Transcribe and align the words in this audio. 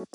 Hello. 0.00 0.08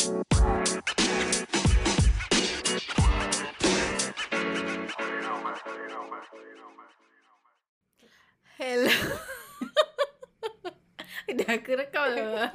Udah 11.29 11.49
aku 11.53 11.77
rekam 11.77 12.17
loh. 12.17 12.49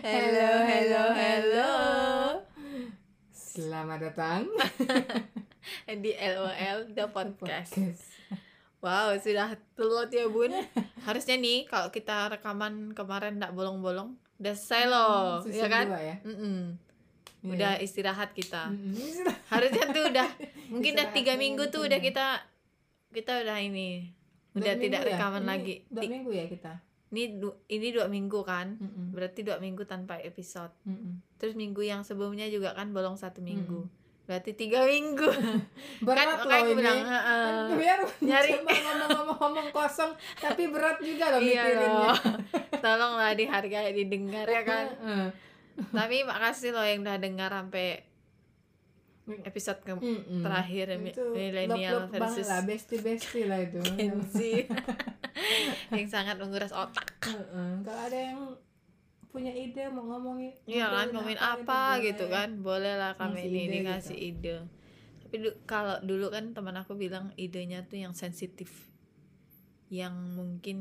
hello, 0.00 0.52
hello, 0.64 1.04
hello. 1.12 1.72
Selamat 3.28 4.08
datang 4.08 4.48
Di 6.00 6.16
LOL 6.16 6.96
The 6.96 7.12
Podcast. 7.12 7.76
Podcast. 7.76 8.08
Wow, 8.80 9.12
sudah 9.20 9.52
telat 9.76 10.08
ya 10.16 10.32
bun. 10.32 10.56
Harusnya 11.04 11.36
nih 11.36 11.68
kalau 11.68 11.92
kita 11.92 12.32
rekaman 12.32 12.96
kemarin 12.96 13.36
nggak 13.36 13.52
bolong-bolong, 13.52 14.16
udah 14.36 14.52
selesai 14.52 14.82
loh, 14.84 15.40
Season 15.40 15.56
ya 15.58 15.66
kan? 15.66 15.84
dua 15.86 16.00
ya? 16.02 16.16
Mm-mm. 16.22 16.58
Iya. 17.38 17.52
Udah 17.52 17.72
istirahat 17.78 18.30
kita. 18.30 18.68
Harusnya 19.52 19.84
tuh 19.88 20.04
udah 20.06 20.28
mungkin 20.72 20.92
udah 20.92 21.08
tiga 21.10 21.34
minggu 21.34 21.62
tuh 21.66 21.80
betul. 21.80 21.88
udah 21.88 22.00
kita 22.00 22.26
kita 23.10 23.32
udah 23.40 23.58
ini 23.58 24.12
Dua 24.50 24.60
udah 24.62 24.72
minggu 24.72 24.84
tidak 24.84 25.00
ya? 25.00 25.06
rekaman 25.10 25.40
Ini 25.40 25.48
lagi. 25.48 25.74
Dua 25.86 26.02
minggu 26.04 26.30
ya 26.30 26.44
kita. 26.46 26.72
Ini 27.06 27.22
du- 27.38 27.58
ini 27.66 27.88
dua 27.90 28.06
minggu 28.06 28.40
kan? 28.42 28.66
Mm-mm. 28.74 29.06
Berarti 29.10 29.40
dua 29.40 29.56
minggu 29.56 29.84
tanpa 29.84 30.18
episode. 30.18 30.74
Mm-mm. 30.82 31.22
Terus 31.36 31.54
minggu 31.54 31.80
yang 31.80 32.02
sebelumnya 32.02 32.44
juga 32.46 32.72
kan 32.72 32.90
bolong 32.90 33.14
satu 33.14 33.38
minggu. 33.40 33.86
Berarti 34.26 34.50
tiga 34.52 34.82
minggu. 34.82 35.30
Berat 36.06 36.26
kan 36.36 36.42
loh 36.42 36.58
ini. 36.60 36.74
bilang, 36.74 36.98
"Heeh." 37.00 37.46
Kan 37.46 37.78
biar 37.78 37.98
Nyari. 38.26 38.50
ngomong-ngomong 38.58 39.68
kosong 39.70 40.10
tapi 40.36 40.66
berat 40.66 40.98
juga 40.98 41.30
loh 41.30 41.40
iya 41.40 41.62
mikirinnya. 41.64 42.10
loh. 42.10 42.18
Tolonglah 42.84 43.32
dihargai, 43.32 43.90
didengar 43.92 44.44
ya 44.44 44.62
kan. 44.62 44.86
Heeh. 44.92 45.26
Tapi 45.88 46.16
makasih 46.22 46.70
loh 46.70 46.82
yang 46.82 47.00
udah 47.00 47.16
dengar 47.16 47.50
sampai 47.50 48.02
episode 49.42 49.78
ke 49.80 49.90
Mm-mm. 49.92 50.38
terakhir 50.40 50.86
mi- 50.96 51.10
Itu 51.10 51.30
millennial 51.30 51.74
love-love 52.00 52.10
banget 52.12 52.20
versus 52.22 52.46
lah, 52.46 52.62
bestie-bestie 52.62 53.44
lah 53.44 53.58
itu. 53.60 53.82
Gen 53.92 54.22
Z 54.24 54.36
yang 55.90 56.06
sangat 56.08 56.36
menguras 56.36 56.70
otak. 56.70 57.10
Heeh. 57.22 57.70
Kalau 57.82 58.02
ada 58.02 58.18
yang 58.24 58.40
punya 59.36 59.52
ide 59.52 59.84
mau 59.86 60.04
ngomongin 60.06 60.56
Iya 60.64 60.88
kan, 60.88 61.06
ngomongin 61.08 61.36
apa 61.36 61.80
gitu 62.00 62.24
boleh. 62.24 62.32
kan, 62.32 62.48
boleh 62.58 62.94
lah 62.94 63.12
kami 63.14 63.36
Ngasih 63.36 63.44
ini, 63.44 63.52
ide 63.52 63.60
ini 63.60 63.76
gitu. 63.76 63.86
ngasih 63.86 64.16
ide. 64.18 64.54
Tapi 65.20 65.34
du- 65.38 65.58
kalau 65.64 65.96
dulu 66.00 66.26
kan 66.28 66.44
teman 66.50 66.72
aku 66.74 66.94
bilang 66.94 67.36
idenya 67.36 67.84
tuh 67.84 67.98
yang 67.98 68.12
sensitif, 68.12 68.72
yang 69.88 70.16
mungkin 70.32 70.78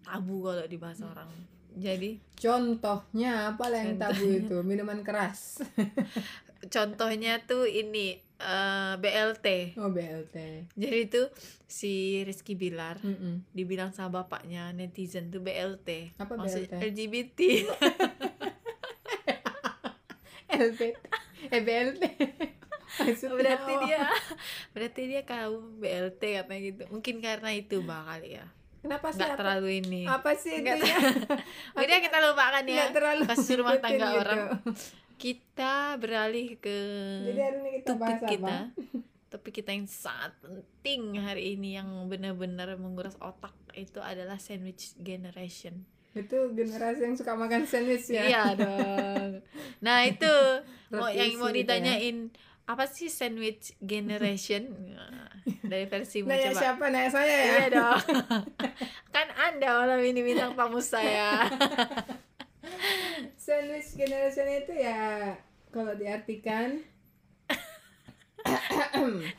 tabu 0.00 0.44
kalau 0.44 0.64
dibahas 0.64 1.00
Hmm. 1.00 1.08
orang. 1.08 1.30
Jadi 1.72 2.18
Contohnya 2.34 3.32
apa 3.48 3.64
lah 3.66 3.80
yang 3.80 3.96
tabu 3.96 4.26
itu? 4.28 4.56
Minuman 4.60 5.00
keras. 5.00 5.62
contohnya 6.68 7.40
tuh 7.42 7.64
ini 7.64 8.20
eh, 8.40 8.92
BLT. 8.96 9.46
Oh 9.76 9.88
BLT. 9.88 10.36
Jadi 10.72 11.00
tuh 11.06 11.26
si 11.64 12.24
Rizky 12.24 12.56
Bilar 12.56 12.96
Mm-mm. 12.98 13.44
dibilang 13.52 13.92
sama 13.92 14.24
bapaknya 14.24 14.72
netizen 14.72 15.28
tuh 15.28 15.38
BLT. 15.38 16.16
Apa 16.16 16.34
Maksud 16.34 16.66
BLT? 16.66 16.74
LGBT. 16.80 17.40
LPT. 20.50 20.82
Eh 21.50 21.60
BLT. 21.62 22.02
Maksudnya 22.90 23.38
berarti 23.38 23.72
apa? 23.72 23.82
dia 23.86 24.00
berarti 24.74 25.02
dia 25.06 25.22
kaum 25.22 25.78
BLT 25.78 26.22
katanya 26.42 26.60
gitu. 26.60 26.82
Mungkin 26.90 27.14
karena 27.22 27.50
itu 27.54 27.76
bah 27.80 28.02
kali 28.04 28.34
ya. 28.36 28.46
Kenapa 28.80 29.12
sih? 29.12 29.20
Apa, 29.20 29.36
terlalu 29.36 29.68
ini. 29.84 30.02
apa 30.08 30.32
sih 30.34 30.56
itu 30.56 30.64
Nggak 30.64 30.76
ya? 30.80 30.98
Udah 31.84 31.98
kita 32.00 32.18
lupakan 32.24 32.64
ya. 32.64 32.72
Nggak 32.74 32.90
terlalu 32.96 33.22
Kasus 33.28 33.48
rumah 33.54 33.76
tangga 33.78 34.08
gitu. 34.08 34.20
orang. 34.24 34.40
Kita 35.20 36.00
beralih 36.00 36.56
ke 36.56 36.78
Jadi 37.28 37.40
hari 37.44 37.56
ini 37.60 37.70
kita 37.76 37.88
topik 37.92 38.00
bahas 38.00 38.22
kita. 38.24 38.56
Topik 39.28 39.52
kita 39.60 39.70
yang 39.76 39.84
sangat 39.84 40.32
penting 40.40 41.20
hari 41.20 41.60
ini 41.60 41.76
yang 41.76 41.86
benar-benar 42.08 42.72
menguras 42.80 43.20
otak 43.20 43.52
itu 43.76 44.00
adalah 44.00 44.40
sandwich 44.40 44.96
generation. 44.96 45.84
Itu 46.16 46.56
generasi 46.56 47.04
yang 47.04 47.14
suka 47.20 47.36
makan 47.36 47.68
sandwich 47.68 48.08
ya. 48.08 48.26
Iya 48.26 48.44
dong. 48.64 49.44
Nah 49.84 50.08
itu 50.08 50.34
mau 50.88 51.12
yang 51.12 51.36
mau 51.36 51.52
gitu 51.52 51.68
ya. 51.68 51.78
ditanyain 51.78 52.16
apa 52.64 52.88
sih 52.88 53.12
sandwich 53.12 53.76
generation 53.84 54.72
Nah, 54.96 55.28
dari 55.70 55.84
versi 55.84 56.24
Nanya 56.24 56.50
coba. 56.50 56.60
siapa? 56.64 56.84
Nanya 56.88 57.10
saya 57.12 57.28
ya. 57.28 57.44
Iya 57.44 57.66
dong. 57.76 58.02
kan 59.14 59.28
anda 59.36 59.68
malam 59.84 60.00
ini 60.00 60.20
bintang 60.24 60.56
tamu 60.56 60.80
saya. 60.80 61.44
Sandwich 63.50 63.98
generation 63.98 64.46
itu 64.46 64.72
ya 64.78 65.34
kalau 65.68 65.90
diartikan 65.92 66.78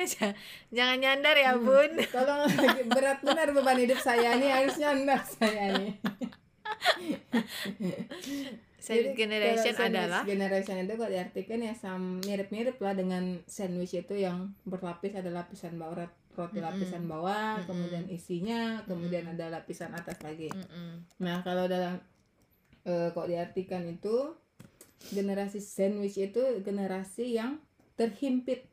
Jangan 0.69 0.97
nyandar 0.99 1.33
ya 1.33 1.55
Hmm. 1.55 1.63
bun. 1.63 1.91
tolong 2.13 2.43
berat 2.87 3.23
benar 3.23 3.47
beban 3.49 3.79
hidup 3.79 3.97
saya 3.97 4.35
nih 4.35 4.51
harusnya 4.51 4.91
anda 4.91 5.17
saya 5.17 5.73
nih. 5.73 5.95
Sandwich 8.81 9.13
Jadi, 9.13 9.13
generation 9.15 9.73
sandwich 9.73 9.93
adalah 9.93 10.21
generation 10.25 10.77
itu 10.81 10.93
kalau 10.97 11.09
diartikan 11.09 11.61
ya 11.61 11.69
sam 11.71 12.17
mirip-mirip 12.19 12.77
lah 12.77 12.97
dengan 12.97 13.37
sandwich 13.45 13.93
itu 13.95 14.17
yang 14.17 14.57
berlapis 14.65 15.13
ada 15.13 15.29
lapisan 15.29 15.77
bawah 15.77 16.09
roti 16.33 16.57
lapisan 16.57 17.05
bawah 17.05 17.61
Mm-mm. 17.61 17.67
kemudian 17.69 18.05
isinya 18.07 18.81
kemudian 18.83 19.29
ada 19.29 19.53
lapisan 19.53 19.93
atas 19.93 20.17
lagi 20.21 20.49
Mm-mm. 20.49 21.05
nah 21.21 21.45
kalau 21.45 21.69
dalam 21.69 22.01
eh, 22.83 23.09
kok 23.09 23.25
diartikan 23.25 23.83
itu 23.85 24.33
generasi 25.07 25.57
sandwich 25.57 26.15
itu 26.15 26.41
generasi 26.59 27.33
yang 27.33 27.57
terhimpit. 27.93 28.65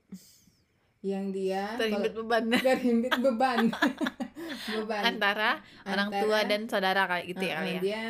Yang 0.98 1.24
dia 1.32 1.62
terhimpit 1.76 2.10
kalau- 2.10 2.26
beban. 2.26 2.44
terhimpit 2.52 3.12
beban. 3.16 3.58
Beban. 4.74 5.02
Antara 5.06 5.60
orang 5.82 6.08
Antara- 6.08 6.22
tua 6.22 6.40
dan 6.42 6.62
saudara 6.64 7.02
kayak 7.06 7.24
gitu 7.28 7.42
ya 7.42 7.48
Uh-uh, 7.48 7.58
kali 7.58 7.70
ya. 7.70 7.80
dia 7.80 8.04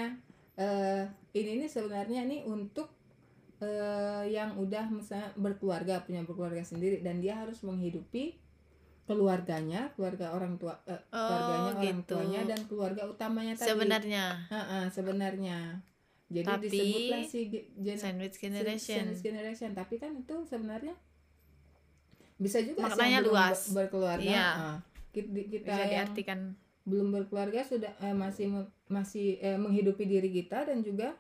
eh, 0.57 1.03
ini 1.35 1.51
nih 1.59 1.69
sebenarnya 1.69 2.21
nih 2.25 2.41
untuk 2.45 2.89
eh, 3.59 4.25
yang 4.29 4.57
udah 4.57 4.87
misalnya 4.89 5.31
berkeluarga 5.35 6.01
punya 6.01 6.23
berkeluarga 6.23 6.63
sendiri 6.63 6.99
dan 6.99 7.19
dia 7.19 7.37
harus 7.37 7.61
menghidupi 7.61 8.39
keluarganya 9.05 9.91
keluarga 9.93 10.31
orang 10.31 10.57
tua 10.57 10.79
eh, 10.85 10.99
keluarganya 11.09 11.73
orang 11.73 11.85
gitu. 11.85 12.03
tuanya 12.09 12.41
dan 12.47 12.61
keluarga 12.65 13.03
utamanya 13.05 13.55
tadi. 13.55 13.69
Sebenarnya. 13.69 14.25
Uh-uh, 14.49 14.85
sebenarnya 14.89 15.59
jadi 16.29 16.45
Tapi 16.47 16.65
disebutlah 16.67 17.21
si 17.25 17.41
ge- 17.49 17.69
gen- 17.75 17.97
sandwich 17.97 18.37
generation. 18.37 19.01
sandwich 19.01 19.23
generation 19.23 19.71
tapi 19.73 19.97
kan 19.97 20.13
itu 20.13 20.37
sebenarnya 20.45 20.93
bisa 22.37 22.61
juga 22.61 22.87
Maknanya 22.87 23.21
luas. 23.21 23.69
ber- 23.69 23.89
berkeluarga 23.89 24.23
Iya. 24.25 24.49
uh, 24.55 24.79
kita, 25.11 25.29
kita 25.49 25.67
Bisa 25.67 25.81
yang 25.81 25.91
diartikan 25.91 26.41
belum 26.85 27.09
berkeluarga 27.11 27.61
sudah 27.63 27.93
eh, 27.99 28.13
masih 28.13 28.47
masih 28.87 29.37
eh, 29.39 29.57
menghidupi 29.57 30.05
diri 30.05 30.31
kita 30.31 30.65
dan 30.65 30.81
juga 30.81 31.13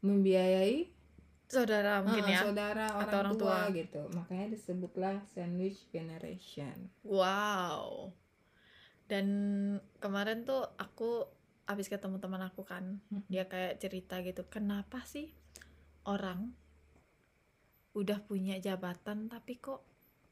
membiayai 0.00 0.88
saudara 1.46 2.04
mungkin 2.04 2.24
eh, 2.24 2.32
ya. 2.32 2.40
saudara 2.44 2.86
orang, 2.92 3.02
Atau 3.02 3.18
orang 3.18 3.34
tua, 3.34 3.56
tua. 3.62 3.74
gitu 3.74 4.02
makanya 4.12 4.46
disebutlah 4.52 5.14
sandwich 5.26 5.88
generation 5.88 6.92
Wow. 7.02 8.12
Dan 9.08 9.26
kemarin 9.96 10.44
tuh 10.44 10.68
aku 10.76 11.24
habis 11.68 11.86
ketemu 11.86 12.16
teman 12.16 12.40
aku 12.40 12.64
kan, 12.64 12.96
Hmm. 13.12 13.22
dia 13.28 13.44
kayak 13.44 13.76
cerita 13.76 14.24
gitu, 14.24 14.42
kenapa 14.48 15.04
sih 15.04 15.28
orang 16.02 16.56
udah 17.92 18.18
punya 18.22 18.56
jabatan 18.56 19.28
tapi 19.28 19.58
kok 19.58 19.84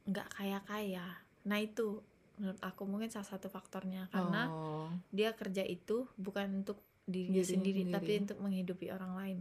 nggak 0.06 0.28
kaya 0.32 0.58
kaya? 0.64 1.06
Nah 1.44 1.58
itu 1.58 2.00
menurut 2.36 2.60
aku 2.60 2.84
mungkin 2.84 3.08
salah 3.08 3.28
satu 3.28 3.48
faktornya 3.48 4.08
karena 4.08 4.48
oh, 4.48 4.88
dia 5.08 5.32
kerja 5.32 5.60
itu 5.62 6.04
bukan 6.16 6.64
untuk 6.64 6.80
dirinya 7.04 7.40
Dirinya 7.40 7.44
sendiri, 7.44 7.80
sendiri. 7.84 7.94
tapi 7.96 8.12
untuk 8.18 8.38
menghidupi 8.40 8.86
orang 8.90 9.12
lain. 9.14 9.38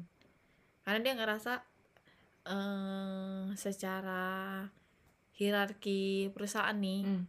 Karena 0.84 1.00
dia 1.02 1.14
ngerasa 1.16 1.54
eh 2.46 3.46
secara 3.58 4.62
hierarki 5.34 6.30
perusahaan 6.32 6.78
nih 6.78 7.02
mm, 7.04 7.24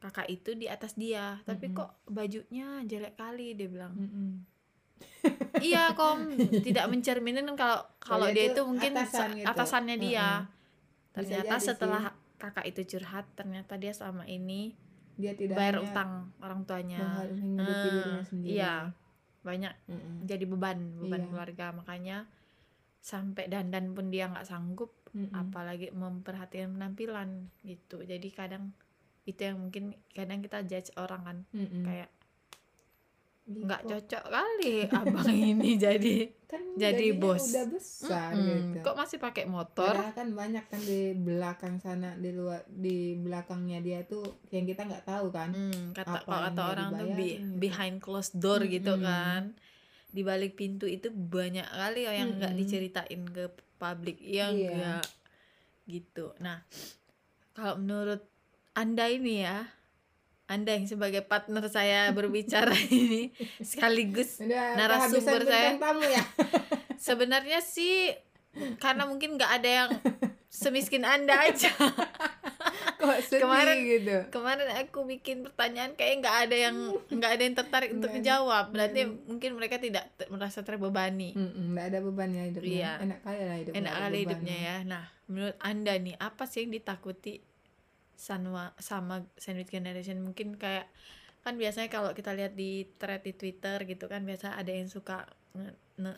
kakak 0.00 0.26
itu 0.26 0.50
di 0.52 0.64
atas 0.64 0.96
dia 0.96 1.38
tapi 1.44 1.68
Mm-mm. 1.68 1.76
kok 1.76 1.90
bajunya 2.06 2.80
jelek 2.82 3.14
kali 3.14 3.52
dia 3.52 3.68
bilang 3.68 3.92
mm, 3.92 4.08
mm. 4.08 4.32
iya 5.62 5.92
kom 5.92 6.24
tidak 6.60 6.88
mencerminin 6.88 7.44
kalau 7.52 7.84
kalau 7.98 8.24
Kalau 8.24 8.26
dia 8.30 8.48
itu 8.48 8.60
mungkin 8.62 8.92
atasan 8.94 9.12
sa- 9.12 9.36
gitu. 9.36 9.46
atasannya 9.46 9.96
dia 9.96 10.28
Mm-mm. 10.40 10.58
Bisa 11.10 11.12
ternyata 11.12 11.54
setelah 11.58 12.02
kakak 12.36 12.64
itu 12.64 12.80
curhat 12.88 13.26
ternyata 13.34 13.76
dia 13.76 13.90
selama 13.90 14.24
ini 14.24 14.72
dia 15.14 15.36
tidak 15.36 15.58
bayar 15.58 15.76
utang 15.82 16.32
orang 16.40 16.64
tuanya 16.64 17.00
sendiri 17.28 18.56
iya 18.56 18.88
banyak 19.40 19.72
Mm-mm. 19.86 20.24
jadi 20.24 20.44
beban 20.44 20.78
beban 20.96 21.20
Iya. 21.20 21.28
keluarga 21.28 21.66
makanya 21.72 22.18
sampai 23.00 23.48
dandan 23.48 23.92
pun 23.92 24.08
dia 24.08 24.28
nggak 24.28 24.44
sanggup 24.44 24.92
Mm-mm. 25.12 25.32
apalagi 25.34 25.90
memperhatikan 25.90 26.72
penampilan 26.72 27.48
gitu 27.60 28.00
jadi 28.00 28.28
kadang 28.30 28.72
itu 29.22 29.40
yang 29.42 29.58
mungkin 29.58 29.84
kadang 30.08 30.40
kita 30.40 30.62
judge 30.62 30.90
orang 30.94 31.22
kan 31.22 31.38
Mm-mm. 31.52 31.82
kayak 31.82 32.10
nggak 33.42 33.82
Kok- 33.82 33.90
cocok 33.90 34.24
kali 34.26 34.74
abang 34.88 35.26
ini 35.50 35.74
jadi 35.74 36.16
kan 36.46 36.62
jadi 36.76 37.06
bos. 37.12 37.50
udah 37.50 37.66
besar 37.68 38.30
Mm-mm. 38.32 38.46
gitu 38.46 38.78
kok 38.80 38.94
masih 38.94 39.18
pakai 39.18 39.44
motor 39.44 39.90
Padahal 39.90 40.14
kan 40.14 40.28
banyak 40.30 40.64
kan 40.64 40.78
di 40.80 41.00
belakang 41.12 41.74
sana 41.76 42.14
di 42.14 42.30
luar 42.30 42.62
di 42.64 42.96
belakangnya 43.16 43.78
dia 43.80 44.00
tuh 44.04 44.22
yang 44.48 44.62
kita 44.64 44.84
nggak 44.84 45.02
tahu 45.04 45.28
kan 45.28 45.50
Hmm, 45.50 45.90
kata 45.90 46.10
Apa 46.12 46.18
kalau 46.24 46.46
kata 46.48 46.62
orang 46.68 46.88
tuh 46.92 47.08
be- 47.10 47.26
gitu. 47.36 47.58
behind 47.58 47.96
closed 47.98 48.34
door 48.34 48.62
gitu 48.62 48.94
Mm-mm. 48.94 49.04
kan 49.04 49.42
di 50.08 50.22
balik 50.22 50.54
pintu 50.54 50.86
itu 50.86 51.06
banyak 51.08 51.66
kali 51.66 52.02
yang 52.02 52.30
nggak 52.36 52.50
Mm-mm. 52.50 52.62
diceritain 52.62 53.22
ke 53.26 53.50
publik 53.76 54.18
yang 54.20 54.54
Iya. 54.54 54.70
enggak 54.70 55.06
gitu 55.86 56.38
nah 56.38 56.62
kalau 57.50 57.74
menurut 57.76 58.22
anda 58.80 59.04
ini 59.06 59.44
ya. 59.44 59.68
Anda 60.46 60.74
yang 60.74 60.86
sebagai 60.86 61.22
partner 61.22 61.62
saya 61.68 62.08
berbicara 62.16 62.74
ini 62.90 63.30
sekaligus 63.60 64.40
Udah 64.40 64.74
Narasumber 64.74 65.44
saya. 65.44 65.76
tamu 65.76 66.02
ya? 66.02 66.24
Sebenarnya 67.00 67.60
sih 67.60 68.10
karena 68.76 69.04
mungkin 69.04 69.36
nggak 69.36 69.52
ada 69.52 69.70
yang 69.70 69.90
semiskin 70.46 71.04
anda 71.04 71.38
aja. 71.46 71.70
Kok 72.98 73.16
sedih 73.22 73.40
Kemarin- 73.40 73.80
gitu? 73.86 74.16
kemarin 74.28 74.68
aku 74.76 75.06
bikin 75.06 75.40
pertanyaan 75.42 75.94
kayak 75.94 76.20
nggak 76.20 76.36
ada 76.42 76.56
yang 76.58 76.76
nggak 77.06 77.30
ada 77.30 77.42
yang 77.42 77.56
tertarik 77.56 77.90
untuk 77.92 78.10
menjawab 78.10 78.68
berarti 78.68 79.00
mungkin 79.06 79.50
mereka 79.54 79.78
tidak 79.78 80.10
te- 80.14 80.28
merasa 80.28 80.60
terbebani. 80.60 81.32
Nggak 81.32 81.84
ada 81.86 81.98
beban 82.00 82.30
ya 82.30 82.44
hidupnya. 82.44 82.74
Iya. 82.74 82.92
enak 83.00 83.18
kali 83.22 83.40
lah 83.40 83.56
hidupnya 83.56 83.78
enak 83.78 83.94
kali 83.96 84.16
hidupnya 84.18 84.56
ya. 84.58 84.76
Nah 84.82 85.04
menurut 85.24 85.56
anda 85.60 85.92
nih 85.94 86.16
apa 86.18 86.44
sih 86.44 86.58
yang 86.60 86.74
ditakuti 86.74 87.38
sama 88.20 88.76
sama 88.76 89.24
sandwich 89.40 89.72
generation 89.72 90.20
mungkin 90.20 90.60
kayak 90.60 90.92
kan 91.40 91.56
biasanya 91.56 91.88
kalau 91.88 92.12
kita 92.12 92.36
lihat 92.36 92.52
di 92.52 92.84
thread 93.00 93.24
di 93.24 93.32
twitter 93.32 93.88
gitu 93.88 94.12
kan 94.12 94.28
biasa 94.28 94.60
ada 94.60 94.68
yang 94.76 94.92
suka 94.92 95.24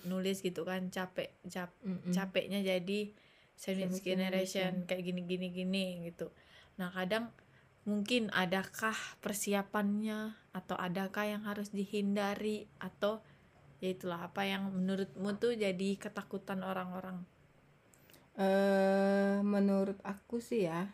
nulis 0.06 0.42
gitu 0.42 0.66
kan 0.66 0.90
capek 0.90 1.30
cap- 1.46 1.78
Mm-mm. 1.86 2.10
capeknya 2.10 2.58
jadi 2.60 3.14
sandwich 3.54 4.02
Sandwich 4.02 4.02
generation 4.02 4.82
generation. 4.82 4.88
kayak 4.90 5.02
gini 5.06 5.20
gini 5.30 5.46
gini 5.54 5.86
gitu 6.10 6.34
nah 6.74 6.90
kadang 6.90 7.30
mungkin 7.86 8.30
adakah 8.34 8.94
persiapannya 9.22 10.34
atau 10.54 10.74
adakah 10.78 11.24
yang 11.26 11.42
harus 11.46 11.70
dihindari 11.70 12.66
atau 12.78 13.22
ya 13.82 13.90
itulah 13.90 14.30
apa 14.30 14.46
yang 14.46 14.70
menurutmu 14.70 15.34
tuh 15.42 15.58
jadi 15.58 15.98
ketakutan 15.98 16.62
orang-orang 16.62 17.26
eh 18.38 19.42
menurut 19.42 19.98
aku 20.06 20.38
sih 20.38 20.70
ya 20.70 20.86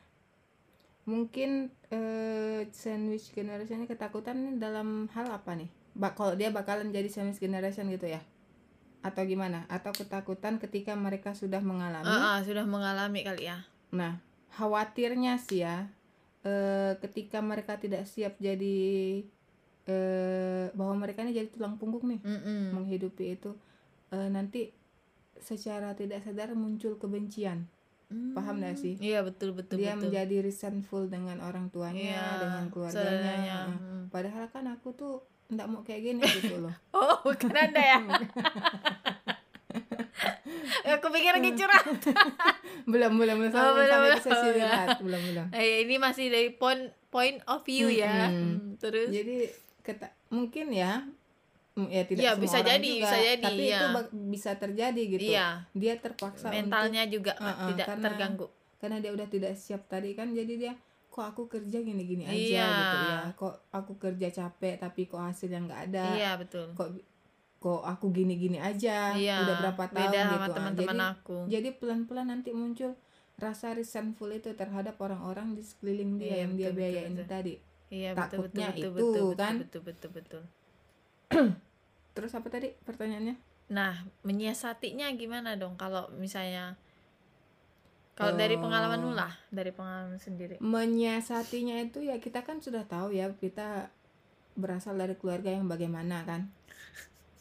mungkin 1.08 1.72
eh 1.88 2.69
sandwich 2.69 3.32
generation 3.32 3.81
ini 3.81 3.88
ketakutan 3.88 4.60
dalam 4.60 5.08
hal 5.16 5.32
apa 5.32 5.56
nih? 5.56 5.72
Bak 5.96 6.20
kalau 6.20 6.37
dia 6.37 6.52
bakalan 6.52 6.93
jadi 6.93 7.08
sandwich 7.08 7.40
generation 7.40 7.88
gitu 7.88 8.12
ya? 8.12 8.20
Atau 9.00 9.25
gimana? 9.25 9.64
Atau 9.72 9.96
ketakutan 9.96 10.60
ketika 10.60 10.93
mereka 10.93 11.32
sudah 11.32 11.64
mengalami? 11.64 12.05
Ah, 12.05 12.37
ah, 12.37 12.38
sudah 12.44 12.69
mengalami 12.69 13.25
kali 13.25 13.49
ya. 13.49 13.64
Nah 13.96 14.20
khawatirnya 14.52 15.40
sih 15.40 15.64
ya 15.64 15.87
eh 16.46 16.93
ketika 17.02 17.43
mereka 17.43 17.76
tidak 17.76 18.06
siap 18.06 18.38
jadi 18.38 18.78
eh 19.88 20.66
bahwa 20.72 20.94
mereka 21.05 21.25
ini 21.25 21.34
jadi 21.34 21.49
tulang 21.50 21.76
punggung 21.81 22.05
nih 22.06 22.20
Mm-mm. 22.22 22.76
menghidupi 22.76 23.37
itu 23.37 23.52
eh, 24.14 24.28
nanti 24.28 24.70
secara 25.38 25.94
tidak 25.94 26.22
sadar 26.26 26.55
muncul 26.55 26.99
kebencian 26.99 27.66
Hmm. 28.08 28.32
paham 28.32 28.56
nggak 28.58 28.72
sih? 28.75 28.96
iya 28.99 29.20
betul 29.20 29.52
betul 29.52 29.76
dia 29.76 29.93
betul 29.93 30.08
menjadi 30.08 30.37
resentful 30.40 31.05
dengan 31.06 31.38
orang 31.38 31.69
tuanya 31.69 32.00
Iya, 32.00 32.25
dengan 32.40 32.64
keluarganya. 32.69 33.69
Hmm. 33.70 34.08
padahal 34.08 34.49
kan 34.49 34.64
aku 34.66 34.88
tuh 34.93 35.14
nggak 35.46 35.66
mau 35.66 35.81
kayak 35.82 36.02
gini 36.06 36.22
gitu 36.25 36.56
loh 36.58 36.72
oh 36.96 37.20
bukan 37.22 37.52
anda 37.52 37.76
ya 37.78 38.00
aku 40.88 41.06
pikir 41.10 41.32
lagi 41.34 41.50
curhat 41.52 41.84
belum 42.90 43.12
belum 43.14 43.37
belum 43.38 43.50
Oh, 43.50 43.55
sampai, 43.55 43.72
belum, 43.75 43.87
sampai 43.87 44.06
belum. 44.06 44.16
ke 44.16 44.22
sesi 44.22 44.37
Oh, 44.38 44.50
ya. 44.50 44.60
curhat 44.62 44.88
belum 44.99 45.22
belum 45.26 45.46
Eh, 45.52 45.84
ini 45.84 45.94
masih 45.99 46.26
dari 46.28 46.50
point 46.50 46.82
point 47.06 47.38
of 47.44 47.60
view 47.62 47.88
ya 47.88 48.28
Mm-mm. 48.28 48.32
Hmm, 48.32 48.76
terus 48.78 49.08
jadi 49.10 49.52
keta- 49.82 50.16
mungkin 50.28 50.69
ya 50.70 51.05
ya 51.86 52.02
tidak 52.02 52.19
Iya, 52.19 52.32
semua 52.32 52.42
bisa 52.42 52.56
orang 52.56 52.69
jadi, 52.69 52.88
juga, 52.88 52.98
bisa 53.00 53.16
jadi, 53.20 53.42
tapi 53.44 53.62
iya. 53.62 53.76
itu 53.76 53.86
bak- 53.92 54.12
bisa 54.26 54.50
terjadi 54.56 55.02
gitu. 55.08 55.28
Iya. 55.28 55.48
Dia 55.72 55.94
terpaksa 55.96 56.44
untuk 56.44 56.56
mentalnya 56.58 57.02
juga 57.06 57.32
Uh-uh, 57.36 57.69
tidak 57.70 57.86
karena- 57.86 58.04
terganggu. 58.04 58.46
karena 58.76 58.96
dia 58.98 59.10
udah 59.12 59.26
tidak 59.26 59.52
siap 59.54 59.82
tadi 59.86 60.10
kan 60.12 60.30
jadi 60.30 60.52
dia 60.54 60.72
kok 61.08 61.26
aku 61.26 61.46
kerja 61.48 61.78
gini-gini 61.78 62.22
aja 62.22 62.34
Iya. 62.34 62.66
gitu 62.72 62.96
ya. 63.04 63.19
Kok 63.34 63.54
aku 63.70 63.92
kerja 63.96 64.28
capek 64.28 64.75
tapi 64.76 65.00
kok 65.04 65.19
hasilnya 65.20 65.58
nggak 65.60 65.80
ada? 65.88 66.04
Iya 66.12 66.30
betul. 66.36 66.66
Kok 66.72 66.88
kok 67.58 67.82
aku 67.84 68.06
gini-gini 68.08 68.54
aja? 68.56 69.12
Iya 69.12 69.42
udah 69.42 69.54
berapa 69.60 69.82
tahun 69.84 69.98
beda 70.04 70.19
sama 70.20 70.31
gitu. 70.31 70.38
Ah, 70.40 70.54
teman-teman 70.56 70.94
jadi 70.94 71.06
aku. 71.12 71.36
jadi 71.48 71.69
pelan-pelan 71.72 72.26
nanti 72.28 72.50
muncul 72.52 72.94
rasa 73.34 73.70
resentful 73.72 74.31
itu 74.31 74.50
terhadap 74.52 74.98
orang-orang 74.98 75.52
di 75.52 75.62
sekeliling 75.62 76.16
dia 76.16 76.26
Iya, 76.28 76.36
yang 76.40 76.52
dia 76.54 76.69
betul, 76.69 76.78
biayain 76.81 77.12
betul, 77.12 77.26
tadi. 77.28 77.54
Iya 77.88 78.10
betul 78.12 78.14
betul 78.14 78.38
takutnya 78.44 78.66
betul 78.69 78.78
itu, 78.78 78.88
betul 78.88 79.06
betul 79.08 79.31
kan. 79.34 79.54
betul 79.58 79.82
betul 79.82 80.10
betul 80.12 80.42
terus 82.19 82.35
apa 82.35 82.50
tadi 82.50 82.75
pertanyaannya 82.82 83.38
nah 83.70 83.94
menyiasatinya 84.26 85.06
gimana 85.15 85.55
dong 85.55 85.79
kalau 85.79 86.11
misalnya 86.19 86.75
kalau 88.19 88.35
dari 88.35 88.59
Oh. 88.59 88.67
pengalaman 88.67 89.15
lah 89.15 89.31
dari 89.55 89.70
pengalaman 89.70 90.19
sendiri 90.19 90.59
menyiasatinya 90.59 91.79
itu 91.87 92.03
ya 92.03 92.19
kita 92.19 92.43
kan 92.43 92.59
sudah 92.59 92.82
tahu 92.91 93.15
ya 93.15 93.31
kita 93.38 93.94
berasal 94.59 94.99
dari 94.99 95.15
keluarga 95.15 95.55
yang 95.55 95.70
bagaimana 95.70 96.26
kan 96.26 96.50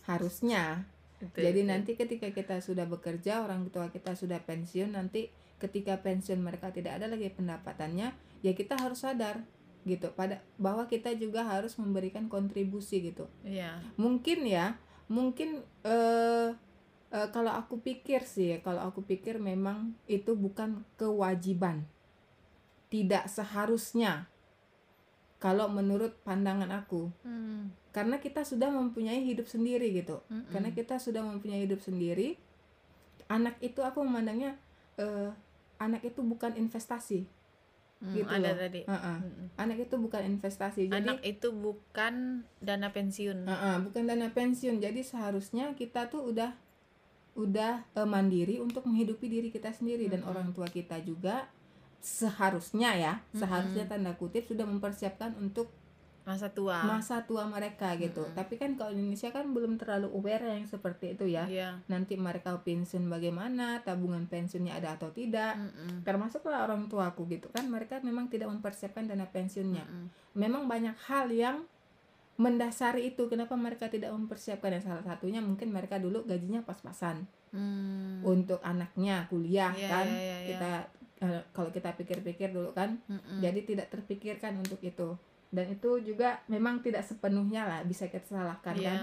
harusnya 0.06 0.86
Betul, 1.18 1.50
Jadi 1.50 1.62
betul. 1.66 1.72
nanti 1.74 1.92
ketika 1.98 2.28
kita 2.30 2.62
sudah 2.62 2.86
bekerja, 2.86 3.42
orang 3.42 3.66
tua 3.74 3.90
kita 3.90 4.14
sudah 4.14 4.38
pensiun, 4.46 4.94
nanti 4.94 5.34
ketika 5.58 5.98
pensiun 6.06 6.38
mereka 6.38 6.70
tidak 6.70 7.02
ada 7.02 7.10
lagi 7.10 7.34
pendapatannya, 7.34 8.14
ya 8.46 8.54
kita 8.54 8.78
harus 8.78 9.02
sadar 9.02 9.42
gitu 9.84 10.10
pada 10.16 10.42
bahwa 10.58 10.88
kita 10.90 11.14
juga 11.16 11.46
harus 11.46 11.76
memberikan 11.78 12.32
kontribusi 12.32 13.14
gitu. 13.14 13.30
iya 13.46 13.80
Mungkin 14.00 14.48
ya, 14.48 14.80
mungkin 15.12 15.64
eh 15.86 16.52
eh, 17.14 17.28
kalau 17.32 17.54
aku 17.54 17.80
pikir 17.80 18.26
sih, 18.26 18.60
kalau 18.64 18.84
aku 18.88 19.04
pikir 19.04 19.38
memang 19.38 19.96
itu 20.10 20.34
bukan 20.34 20.84
kewajiban. 21.00 21.88
Tidak 22.88 23.28
seharusnya. 23.28 24.32
Kalau 25.38 25.70
menurut 25.70 26.18
pandangan 26.26 26.74
aku, 26.74 27.14
Hmm, 27.22 27.70
karena 27.98 28.22
kita 28.22 28.46
sudah 28.46 28.70
mempunyai 28.70 29.26
hidup 29.26 29.50
sendiri 29.50 29.90
gitu 29.90 30.22
mm-mm. 30.30 30.54
karena 30.54 30.70
kita 30.70 31.02
sudah 31.02 31.26
mempunyai 31.26 31.66
hidup 31.66 31.82
sendiri 31.82 32.38
anak 33.26 33.58
itu 33.58 33.82
aku 33.82 34.06
memandangnya 34.06 34.54
eh, 35.02 35.34
anak 35.81 36.06
itu 36.06 36.22
bukan 36.22 36.54
investasi 36.62 37.26
Hmm, 37.97 38.13
gitu 38.13 38.30
ada 38.30 38.54
loh. 38.54 38.61
tadi 38.61 38.81
Heeh. 38.85 39.18
Mm-mm. 39.25 39.47
anak 39.57 39.77
itu 39.89 39.95
bukan 39.97 40.21
investasi 40.21 40.85
jadi 40.85 41.01
anak 41.01 41.18
itu 41.25 41.49
bukan 41.49 42.45
dana 42.61 42.94
pensiun 42.94 43.49
heeh, 43.49 43.75
bukan 43.81 44.04
dana 44.06 44.30
pensiun 44.30 44.77
jadi 44.77 45.01
seharusnya 45.01 45.73
kita 45.73 46.06
tuh 46.06 46.30
udah 46.30 46.54
udah 47.33 47.81
eh, 47.97 48.06
mandiri 48.06 48.61
untuk 48.61 48.85
menghidupi 48.85 49.25
diri 49.25 49.49
kita 49.49 49.73
sendiri 49.73 50.06
dan 50.09 50.21
Mm-mm. 50.21 50.30
orang 50.30 50.47
tua 50.54 50.69
kita 50.69 51.01
juga 51.01 51.49
seharusnya 51.97 52.94
ya 52.94 53.13
Mm-mm. 53.18 53.42
seharusnya 53.42 53.89
tanda 53.89 54.13
kutip 54.13 54.45
sudah 54.45 54.69
mempersiapkan 54.69 55.33
untuk 55.42 55.73
masa 56.28 56.52
tua. 56.52 56.84
Masa 56.84 57.24
tua 57.24 57.48
mereka 57.48 57.96
gitu. 57.96 58.19
Mm-mm. 58.28 58.36
tapi 58.36 58.60
kan 58.60 58.76
kalau 58.76 58.92
di 58.92 59.00
Indonesia 59.00 59.31
kan 59.31 59.48
belum 59.56 59.80
terlalu 59.80 60.12
aware 60.12 60.60
yang 60.60 60.68
seperti 60.68 61.16
itu 61.16 61.24
ya. 61.31 61.48
Iya. 61.48 61.80
Nanti 61.88 62.19
mereka 62.19 62.60
pensiun 62.60 63.07
bagaimana 63.07 63.80
tabungan 63.88 64.28
pensiunnya 64.28 64.76
ada 64.76 65.00
atau 65.00 65.07
tidak. 65.16 65.56
Mm-mm. 65.56 66.04
termasuklah 66.04 66.68
orang 66.68 66.92
tuaku 66.92 67.24
gitu 67.31 67.48
kan. 67.56 67.72
Mereka 67.72 68.04
memang 68.04 68.28
tidak 68.28 68.52
mempersiapkan 68.52 69.07
dana 69.07 69.24
pensiunnya. 69.24 69.88
Mm-mm. 69.88 70.12
memang 70.36 70.68
banyak 70.68 71.00
hal 71.07 71.31
yang 71.31 71.64
mendasari 72.36 73.10
itu. 73.10 73.26
Kenapa 73.31 73.56
mereka 73.56 73.88
tidak 73.88 74.12
mempersiapkan? 74.12 74.76
Yang 74.76 74.92
salah 74.92 75.06
satunya 75.07 75.40
mungkin 75.40 75.72
mereka 75.72 75.96
dulu 75.98 76.28
gajinya 76.28 76.60
pas-pasan. 76.62 77.24
Hmm. 77.48 78.19
untuk 78.28 78.60
anaknya 78.60 79.24
kuliah 79.31 79.72
Iya, 79.72 79.88
kan. 79.88 80.04
iya, 80.04 80.19
iya, 80.19 80.36
iya. 80.36 80.48
kita 80.52 80.72
eh, 81.24 81.42
kalau 81.56 81.72
kita 81.72 81.96
pikir-pikir 81.96 82.52
dulu 82.52 82.76
kan. 82.76 83.00
Mm-mm. 83.07 83.40
jadi 83.40 83.64
tidak 83.64 83.88
terpikirkan 83.88 84.60
untuk 84.60 84.84
itu 84.84 85.16
dan 85.47 85.66
itu 85.69 85.89
juga 86.01 86.44
memang 86.45 86.80
tidak 86.80 87.01
sepenuhnya 87.01 87.63
lah 87.63 87.80
bisa 87.81 88.06
kita 88.06 88.25
salahkan 88.25 88.75
Iya. 88.75 88.83
kan 88.83 88.99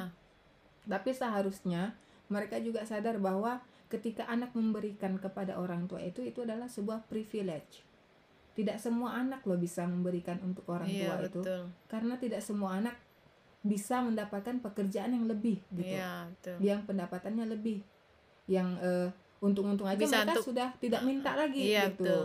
tapi 0.85 1.11
seharusnya 1.11 1.97
mereka 2.27 2.61
juga 2.61 2.85
sadar 2.85 3.17
bahwa 3.17 3.61
ketika 3.89 4.25
anak 4.27 4.53
memberikan 4.53 5.17
kepada 5.17 5.57
orang 5.57 5.87
tua 5.87 6.01
itu 6.01 6.21
itu 6.21 6.43
adalah 6.43 6.67
sebuah 6.67 7.05
privilege. 7.07 7.81
Tidak 8.55 8.77
semua 8.77 9.15
anak 9.15 9.43
loh 9.45 9.57
bisa 9.57 9.83
memberikan 9.83 10.39
untuk 10.41 10.63
orang 10.69 10.87
iya 10.87 11.11
tua 11.11 11.17
itu 11.27 11.41
betul 11.41 11.63
karena 11.87 12.15
tidak 12.17 12.39
semua 12.39 12.79
anak 12.79 12.97
bisa 13.65 13.99
mendapatkan 13.99 14.61
pekerjaan 14.61 15.11
yang 15.11 15.25
lebih 15.25 15.59
gitu. 15.73 15.89
iya 15.91 16.29
betul 16.29 16.57
Yang 16.61 16.81
pendapatannya 16.85 17.45
lebih. 17.49 17.79
Yang 18.45 18.69
eh, 18.79 19.09
untung-untung 19.41 19.89
aja 19.89 19.97
Bisa 19.97 20.21
mereka 20.21 20.37
untuk- 20.37 20.47
sudah 20.53 20.69
tidak 20.77 21.01
minta 21.03 21.33
lagi 21.33 21.61
Iya, 21.67 21.89
gitu. 21.91 22.05
betul. 22.05 22.25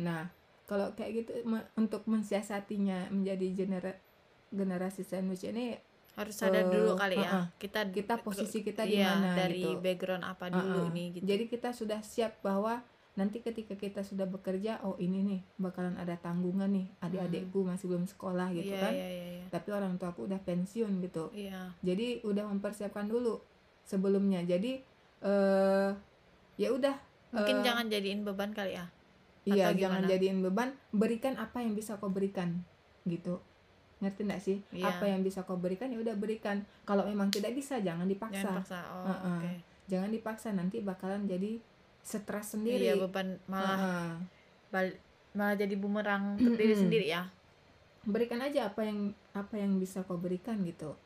Nah, 0.00 0.22
kalau 0.70 0.94
kayak 0.94 1.10
gitu 1.18 1.30
me- 1.42 1.66
untuk 1.74 2.06
mensiasatinya 2.06 3.10
menjadi 3.10 3.46
genera 3.56 3.92
generasi 4.48 5.02
sandwich 5.02 5.42
ini 5.44 5.74
harus 6.14 6.34
sadar 6.36 6.62
Eh, 6.62 6.70
dulu 6.70 6.94
kali 6.94 7.16
ya 7.16 7.26
uh-uh. 7.28 7.46
kita 7.56 7.90
Kita 7.90 8.14
posisi 8.18 8.62
kita 8.62 8.82
di 8.82 8.98
iya, 8.98 9.14
mana, 9.14 9.34
dari 9.36 9.62
gitu. 9.62 9.78
background 9.78 10.22
apa 10.22 10.46
dulu 10.48 10.86
Uh-uh. 10.86 10.94
nih 10.94 11.06
gitu 11.12 11.24
Jadi 11.26 11.44
kita 11.46 11.70
sudah 11.70 11.98
siap 12.00 12.38
bahwa 12.40 12.82
nanti 13.10 13.38
ketika 13.40 13.74
kita 13.74 14.00
sudah 14.00 14.24
bekerja, 14.24 14.80
oh 14.80 14.94
ini 14.96 15.20
nih 15.20 15.40
bakalan 15.56 15.98
ada 15.98 16.14
tanggungan 16.16 16.70
nih, 16.70 16.86
adik-adikku 17.00 17.66
masih 17.66 17.90
belum 17.90 18.06
sekolah 18.06 18.48
gitu 18.52 18.70
iya 18.70 18.80
kan. 18.80 18.92
iya 18.92 19.08
iya 19.08 19.26
iya 19.36 19.46
Tapi 19.50 19.68
orang 19.70 19.98
tuaku 19.98 20.24
udah 20.24 20.40
pensiun 20.40 20.92
gitu. 21.00 21.28
iya 21.32 21.74
Jadi 21.82 22.22
udah 22.22 22.46
mempersiapkan 22.48 23.06
dulu 23.06 23.42
sebelumnya. 23.82 24.42
Jadi 24.42 24.78
eh 25.20 25.90
ya 26.56 26.68
udah 26.70 26.94
mungkin 27.30 27.56
eh, 27.60 27.64
jangan 27.64 27.86
jadiin 27.86 28.20
beban 28.22 28.50
kali 28.50 28.74
ya 28.74 28.86
Iya, 29.42 29.72
atau 29.72 29.78
jangan 29.78 30.00
gimana? 30.02 30.10
jadiin 30.10 30.38
beban. 30.42 30.68
Berikan 30.90 31.34
apa 31.36 31.60
yang 31.60 31.72
bisa 31.72 31.96
kau 31.96 32.08
berikan, 32.08 32.60
gitu. 33.04 33.40
Ngerti 33.98 34.20
nggak 34.22 34.42
sih? 34.42 34.56
Iya. 34.70 34.88
Apa 34.90 35.04
yang 35.06 35.20
bisa 35.20 35.42
kau 35.42 35.56
berikan 35.56 35.88
ya 35.88 35.98
udah 35.98 36.14
berikan. 36.14 36.60
Kalau 36.82 37.04
memang 37.04 37.28
tidak 37.28 37.52
bisa, 37.52 37.78
jangan 37.78 38.04
dipaksa. 38.04 38.40
jangan 38.42 38.58
paksa 38.58 38.78
oh 38.90 39.04
Uh-uh. 39.06 39.38
oke 39.38 39.52
Jangan 39.86 40.08
dipaksa 40.08 40.48
nanti 40.50 40.78
bakalan 40.80 41.24
jadi 41.24 41.58
stres 42.00 42.54
sendiri. 42.54 42.80
iya 42.82 42.94
beban 42.94 43.36
malah 43.44 43.76
Uh-uh. 43.76 44.10
bal- 44.70 45.00
malah 45.30 45.52
jadi 45.54 45.74
bumerang 45.74 46.36
untuk 46.36 46.56
diri 46.56 46.72
sendiri 46.74 47.06
ya 47.06 47.28
Berikan 48.00 48.40
aja 48.40 48.66
apa 48.66 48.80
yang 48.82 49.12
apa 49.30 49.54
yang 49.54 49.76
bisa 49.76 50.00
kau 50.02 50.16
berikan 50.16 50.56
gitu. 50.64 50.96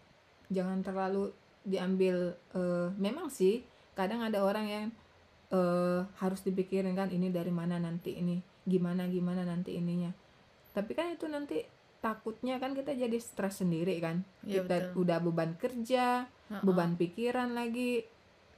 Jangan 0.48 0.78
terlalu 0.80 1.34
diambil. 1.62 2.38
eh, 2.52 2.88
memang 2.94 3.26
sih, 3.26 3.66
kadang 3.92 4.20
ada 4.20 4.38
orang 4.40 4.66
yang 4.66 4.84
eh, 5.54 6.00
harus 6.18 6.42
dipikirin 6.42 6.98
kan 6.98 7.08
ini 7.08 7.30
dari 7.30 7.54
mana 7.54 7.78
nanti 7.78 8.18
ini, 8.18 8.42
gimana 8.66 9.06
gimana 9.06 9.46
nanti 9.46 9.78
ininya. 9.78 10.10
Tapi 10.74 10.90
kan 10.92 11.14
itu 11.14 11.30
nanti 11.30 11.62
takutnya 12.02 12.58
kan 12.58 12.74
kita 12.74 12.92
jadi 12.92 13.14
stres 13.16 13.62
sendiri 13.62 13.96
kan. 14.02 14.26
Iya, 14.42 14.66
kita 14.66 14.76
betul. 14.90 15.06
udah 15.06 15.18
beban 15.22 15.54
kerja, 15.54 16.26
Uh-uh. 16.50 16.60
beban 16.60 16.98
pikiran 16.98 17.54
lagi. 17.54 18.02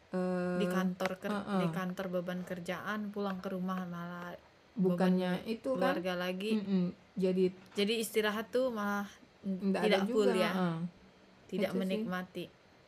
eh, 0.07 0.57
di 0.57 0.67
kantor 0.71 1.19
ker- 1.19 1.35
uh-uh. 1.35 1.61
di 1.61 1.69
kantor 1.75 2.07
beban 2.09 2.41
kerjaan 2.47 3.11
pulang 3.11 3.43
ke 3.43 3.51
rumah 3.51 3.83
malah 3.85 4.39
bukannya 4.79 5.43
itu 5.51 5.75
kan 5.75 5.99
keluarga 5.99 6.15
lagi 6.15 6.63
mm-mm, 6.63 6.87
jadi 7.19 7.51
jadi 7.75 7.95
istirahat 7.99 8.55
tuh 8.55 8.71
malah 8.71 9.11
tidak 9.43 10.07
full 10.07 10.31
juga 10.31 10.47
ya 10.47 10.53
uh. 10.55 10.79
tidak 11.51 11.71
Itu 11.75 11.79
sih. 11.83 12.07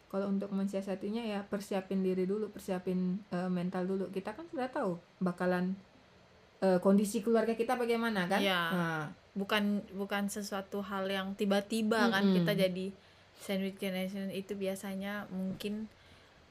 Kalau 0.08 0.32
untuk 0.32 0.48
mensiasatinya 0.56 1.20
ya 1.20 1.44
persiapin 1.44 2.00
diri 2.00 2.24
dulu 2.24 2.48
persiapin 2.48 3.20
eh, 3.28 3.50
mental 3.52 3.84
dulu 3.84 4.08
kita 4.08 4.32
kan 4.32 4.48
sudah 4.48 4.68
tahu 4.72 4.96
bakalan 5.20 5.76
eh, 6.64 6.80
kondisi 6.80 7.20
keluarga 7.20 7.52
kita 7.52 7.76
bagaimana 7.76 8.24
kan 8.24 8.40
Iya. 8.40 8.60
Nah, 8.72 9.04
bukan 9.36 9.84
bukan 9.94 10.26
sesuatu 10.26 10.82
hal 10.82 11.06
yang 11.06 11.36
tiba-tiba 11.38 12.10
kan 12.10 12.24
Mm-mm. 12.26 12.42
kita 12.42 12.52
jadi 12.58 12.86
sandwich 13.38 13.78
generation 13.78 14.34
itu 14.34 14.58
biasanya 14.58 15.30
mungkin 15.30 15.86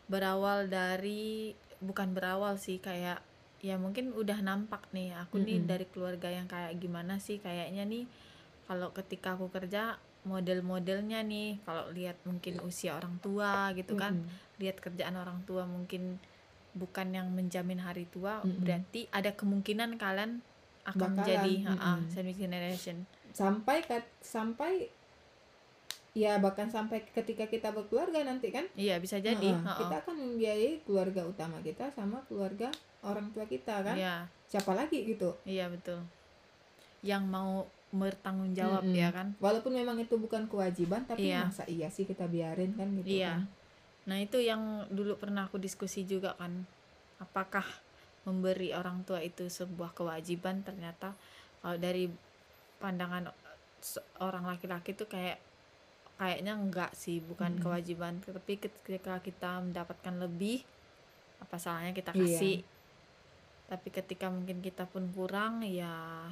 berawal 0.08 0.72
dari 0.72 1.52
bukan 1.84 2.16
berawal 2.16 2.56
sih 2.56 2.80
kayak 2.80 3.20
ya 3.60 3.76
mungkin 3.76 4.14
udah 4.16 4.40
nampak 4.40 4.86
nih 4.96 5.12
aku 5.18 5.42
nih 5.42 5.60
Mm-mm. 5.60 5.68
dari 5.68 5.86
keluarga 5.92 6.30
yang 6.32 6.48
kayak 6.48 6.78
gimana 6.80 7.20
sih 7.20 7.42
kayaknya 7.44 7.84
nih 7.84 8.08
kalau 8.68 8.92
ketika 8.92 9.40
aku 9.40 9.48
kerja 9.50 9.96
model-modelnya 10.28 11.24
nih 11.24 11.64
kalau 11.64 11.88
lihat 11.96 12.20
mungkin 12.28 12.60
usia 12.68 13.00
orang 13.00 13.16
tua 13.24 13.72
gitu 13.74 13.96
kan 13.96 14.20
mm-mm. 14.20 14.60
lihat 14.60 14.84
kerjaan 14.84 15.16
orang 15.16 15.40
tua 15.48 15.64
mungkin 15.64 16.20
bukan 16.76 17.16
yang 17.16 17.32
menjamin 17.32 17.80
hari 17.80 18.06
tua 18.12 18.44
Mm-mm. 18.44 18.62
berarti 18.62 19.08
ada 19.10 19.32
kemungkinan 19.34 19.96
kalian 19.96 20.44
akan 20.84 21.00
Bakalan, 21.00 21.16
menjadi 21.16 21.54
mm-mm. 21.64 22.00
sandwich 22.12 22.40
generation 22.40 23.08
sampai 23.32 23.82
sampai 24.20 24.92
ya 26.18 26.42
bahkan 26.42 26.66
sampai 26.66 27.06
ketika 27.14 27.46
kita 27.46 27.70
berkeluarga 27.70 28.26
nanti 28.26 28.50
kan 28.50 28.66
iya 28.74 28.98
bisa 28.98 29.22
jadi 29.22 29.38
Heeh, 29.38 29.62
ha-ha. 29.62 29.80
kita 29.86 29.96
akan 30.02 30.16
membiayai 30.18 30.82
keluarga 30.82 31.22
utama 31.24 31.62
kita 31.62 31.94
sama 31.94 32.26
keluarga 32.26 32.74
orang 33.06 33.30
tua 33.30 33.46
kita 33.46 33.86
kan 33.86 33.94
iya 33.94 34.26
siapa 34.50 34.74
lagi 34.74 35.06
gitu 35.06 35.38
iya 35.46 35.70
betul 35.70 36.02
yang 37.06 37.30
mau 37.30 37.70
bertanggung 37.98 38.54
jawab 38.54 38.82
Mm-mm. 38.82 38.96
ya 38.96 39.10
kan 39.10 39.34
walaupun 39.38 39.74
memang 39.74 39.98
itu 39.98 40.16
bukan 40.16 40.46
kewajiban 40.46 41.04
tapi 41.04 41.28
Iya. 41.28 41.46
masa 41.46 41.64
iya 41.66 41.90
sih 41.90 42.06
kita 42.06 42.26
biarin 42.26 42.74
kan 42.74 42.88
gitu 42.96 43.10
Iya. 43.12 43.34
kan 43.34 43.42
nah 44.08 44.18
itu 44.18 44.40
yang 44.40 44.62
dulu 44.88 45.18
pernah 45.18 45.46
aku 45.46 45.58
diskusi 45.58 46.06
juga 46.06 46.32
kan 46.34 46.64
apakah 47.18 47.66
memberi 48.24 48.72
orang 48.72 49.04
tua 49.04 49.20
itu 49.20 49.46
sebuah 49.46 49.92
kewajiban 49.92 50.62
ternyata 50.62 51.12
kalau 51.60 51.76
dari 51.76 52.08
pandangan 52.78 53.28
orang 54.18 54.46
laki-laki 54.46 54.92
itu 54.92 55.06
kayak 55.06 55.40
kayaknya 56.16 56.54
enggak 56.54 56.92
sih 56.94 57.20
bukan 57.20 57.56
Mm-mm. 57.56 57.64
kewajiban 57.64 58.14
tapi 58.20 58.58
ketika 58.58 59.20
kita 59.20 59.60
mendapatkan 59.60 60.16
lebih 60.18 60.64
apa 61.38 61.56
salahnya 61.56 61.94
kita 61.94 62.12
Iya. 62.12 62.22
kasih 62.24 62.58
tapi 63.68 63.92
ketika 63.92 64.32
mungkin 64.32 64.64
kita 64.64 64.88
pun 64.88 65.12
kurang 65.12 65.60
ya 65.62 66.32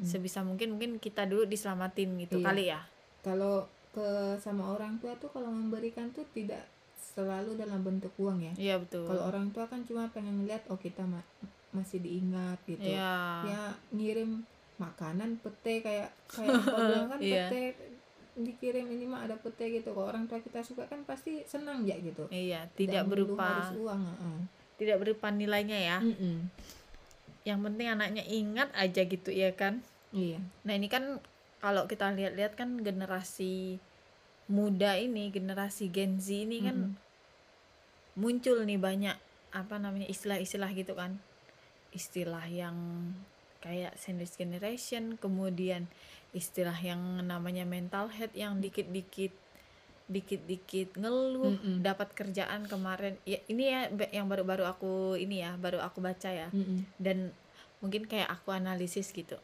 Sebisa 0.00 0.40
mungkin 0.40 0.74
mungkin 0.74 0.90
kita 0.96 1.24
dulu 1.24 1.44
diselamatin 1.44 2.18
gitu 2.18 2.38
Iya. 2.38 2.44
kali 2.44 2.64
ya. 2.66 2.80
Kalau 3.20 3.64
ke 3.88 4.04
sama 4.36 4.70
orang 4.70 4.98
tua 4.98 5.16
tuh 5.16 5.28
kalau 5.28 5.48
memberikan 5.48 6.10
tuh 6.10 6.26
tidak 6.28 6.60
selalu 6.94 7.56
dalam 7.56 7.80
bentuk 7.80 8.12
uang 8.16 8.38
ya. 8.38 8.52
Iya 8.54 8.74
betul. 8.78 9.04
Kalau 9.04 9.26
orang 9.26 9.48
tua 9.48 9.64
kan 9.64 9.82
cuma 9.82 10.06
pengen 10.08 10.38
ngeliat 10.38 10.62
oh 10.68 10.76
kita 10.76 11.02
ma- 11.02 11.24
masih 11.70 11.98
diingat 11.98 12.58
gitu. 12.64 12.84
Iya. 12.84 13.14
Ya 13.44 13.62
ngirim 13.90 14.44
makanan 14.76 15.40
pete 15.40 15.80
kayak 15.80 16.10
kayak 16.26 16.52
bilang 16.68 17.06
kan 17.08 17.18
Iya. 17.18 17.48
pete 17.48 17.62
dikirim 18.36 18.86
ini 18.86 19.02
mah 19.02 19.24
ada 19.24 19.34
pete 19.34 19.66
gitu. 19.72 19.90
Kalau 19.90 20.06
orang 20.06 20.26
tua 20.26 20.38
kita 20.38 20.60
suka 20.60 20.86
kan 20.86 21.02
pasti 21.02 21.42
senang 21.42 21.82
ya 21.82 21.98
gitu. 21.98 22.28
Iya 22.28 22.70
tidak, 22.72 23.02
melulu 23.04 23.34
berupa 23.34 23.46
harus 23.64 23.74
uang 23.76 24.00
heeh. 24.04 24.38
tidak 24.76 24.96
berupa 25.00 25.26
nilainya 25.28 25.74
ya. 25.76 25.98
Mm-mm. 25.98 26.46
Yang 27.48 27.64
penting 27.64 27.88
anaknya 27.88 28.24
ingat 28.28 28.68
aja 28.76 29.08
gitu 29.08 29.32
ya 29.32 29.56
kan? 29.56 29.80
Iya. 30.12 30.36
Nah 30.68 30.76
ini 30.76 30.92
kan 30.92 31.24
kalau 31.64 31.88
kita 31.88 32.12
lihat-lihat 32.12 32.54
kan 32.60 32.76
generasi 32.84 33.80
muda 34.48 34.96
ini 35.00 35.32
generasi 35.32 35.88
Gen 35.88 36.20
Z 36.20 36.28
ini 36.48 36.64
kan 36.64 36.96
muncul 38.16 38.64
nih 38.64 38.80
banyak 38.80 39.16
apa 39.52 39.80
namanya 39.80 40.04
istilah-istilah 40.12 40.68
gitu 40.76 40.92
kan. 40.92 41.16
Istilah 41.96 42.44
yang 42.52 42.76
kayak 43.64 43.96
sandwich 43.98 44.36
generation 44.36 45.16
kemudian 45.18 45.88
istilah 46.36 46.76
yang 46.78 47.24
namanya 47.24 47.64
mental 47.64 48.12
health 48.12 48.36
yang 48.36 48.60
dikit-dikit 48.60 49.32
dikit-dikit 50.08 50.96
ngeluh 50.96 51.52
Mm-mm. 51.60 51.84
dapat 51.84 52.16
kerjaan 52.16 52.64
kemarin 52.64 53.20
ya 53.28 53.38
ini 53.52 53.68
ya 53.68 53.92
yang 54.10 54.24
baru-baru 54.24 54.64
aku 54.64 55.20
ini 55.20 55.44
ya 55.44 55.52
baru 55.60 55.84
aku 55.84 56.00
baca 56.00 56.32
ya 56.32 56.48
Mm-mm. 56.48 56.88
dan 56.96 57.28
mungkin 57.84 58.08
kayak 58.08 58.26
aku 58.32 58.56
analisis 58.56 59.12
gitu 59.12 59.36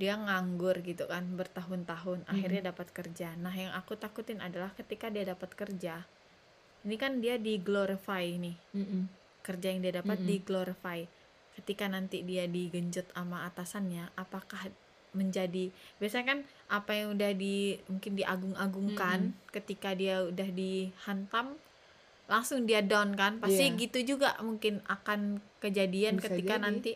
dia 0.00 0.16
nganggur 0.16 0.80
gitu 0.80 1.04
kan 1.04 1.28
bertahun-tahun 1.36 2.24
akhirnya 2.24 2.72
dapat 2.72 2.88
kerja 2.90 3.36
nah 3.36 3.52
yang 3.52 3.70
aku 3.76 3.94
takutin 4.00 4.40
adalah 4.40 4.72
ketika 4.72 5.12
dia 5.12 5.28
dapat 5.28 5.52
kerja 5.52 6.02
ini 6.82 6.96
kan 6.96 7.20
dia 7.20 7.36
di 7.36 7.60
glorify 7.60 8.24
nih 8.24 8.56
Mm-mm. 8.74 9.02
kerja 9.44 9.76
yang 9.76 9.84
dia 9.84 10.00
dapat 10.00 10.18
Mm-mm. 10.24 10.30
di 10.32 10.36
glorify 10.42 10.98
ketika 11.52 11.84
nanti 11.84 12.24
dia 12.24 12.48
digenjot 12.48 13.12
sama 13.12 13.44
atasannya 13.44 14.16
apakah 14.16 14.72
menjadi 15.12 15.68
biasanya 15.96 16.26
kan 16.26 16.38
apa 16.66 16.90
yang 16.92 17.12
udah 17.12 17.32
di 17.32 17.76
mungkin 17.84 18.16
diagung-agungkan 18.16 19.18
ketika 19.50 19.92
dia 19.92 20.24
udah 20.24 20.48
dihantam 20.48 21.56
langsung 22.26 22.64
dia 22.64 22.80
down 22.80 23.12
kan 23.12 23.36
pasti 23.36 23.68
Iya. 23.68 23.76
gitu 23.76 24.16
juga 24.16 24.36
mungkin 24.40 24.80
akan 24.86 25.38
kejadian 25.60 26.16
Bisa 26.16 26.32
ketika 26.32 26.56
jadi. 26.56 26.64
nanti 26.64 26.92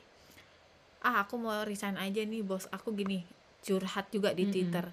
ah 1.00 1.22
aku 1.22 1.36
mau 1.36 1.60
resign 1.62 1.94
aja 1.96 2.24
nih 2.24 2.40
bos 2.40 2.66
aku 2.68 2.90
gini 2.92 3.22
curhat 3.60 4.08
juga 4.08 4.32
di 4.32 4.42
Mm-mm. 4.42 4.52
Twitter 4.54 4.86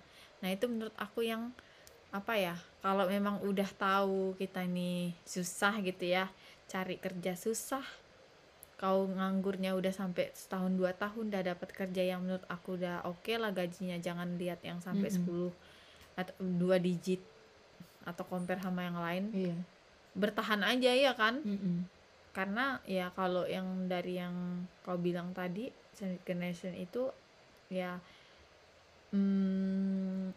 nah 0.44 0.52
itu 0.52 0.68
menurut 0.68 0.92
aku 1.00 1.24
yang 1.24 1.56
apa 2.12 2.36
ya 2.36 2.54
kalau 2.84 3.08
memang 3.08 3.40
udah 3.42 3.70
tahu 3.74 4.36
kita 4.36 4.68
nih 4.68 5.16
susah 5.24 5.80
gitu 5.80 6.06
ya 6.06 6.28
cari 6.68 7.00
kerja 7.00 7.34
susah 7.34 7.82
kau 8.84 9.08
nganggurnya 9.08 9.80
udah 9.80 9.96
sampai 9.96 10.36
setahun 10.36 10.76
dua 10.76 10.92
tahun 10.92 11.32
udah 11.32 11.56
dapat 11.56 11.72
kerja 11.72 12.04
yang 12.04 12.28
menurut 12.28 12.44
aku 12.52 12.76
udah 12.76 13.08
oke 13.08 13.32
lah 13.40 13.56
gajinya. 13.56 13.96
Jangan 13.96 14.36
lihat 14.36 14.60
yang 14.60 14.84
sampai 14.84 15.08
Mm-mm. 15.08 15.56
10 16.20 16.20
atau 16.20 16.36
dua 16.60 16.84
digit 16.84 17.24
atau 18.04 18.28
compare 18.28 18.60
sama 18.60 18.84
yang 18.84 19.00
lain. 19.00 19.24
Iya. 19.32 19.56
Bertahan 20.20 20.68
aja 20.68 20.92
ya 20.92 21.16
kan? 21.16 21.40
Mm-mm. 21.40 21.88
karena 22.34 22.82
ya 22.90 23.14
kalau 23.14 23.46
yang 23.46 23.86
dari 23.86 24.18
yang 24.18 24.66
kau 24.82 24.98
bilang 24.98 25.38
tadi 25.38 25.70
sandwich 25.94 26.26
generation 26.26 26.74
itu 26.74 27.14
ya 27.70 28.02
hmm, 29.14 30.34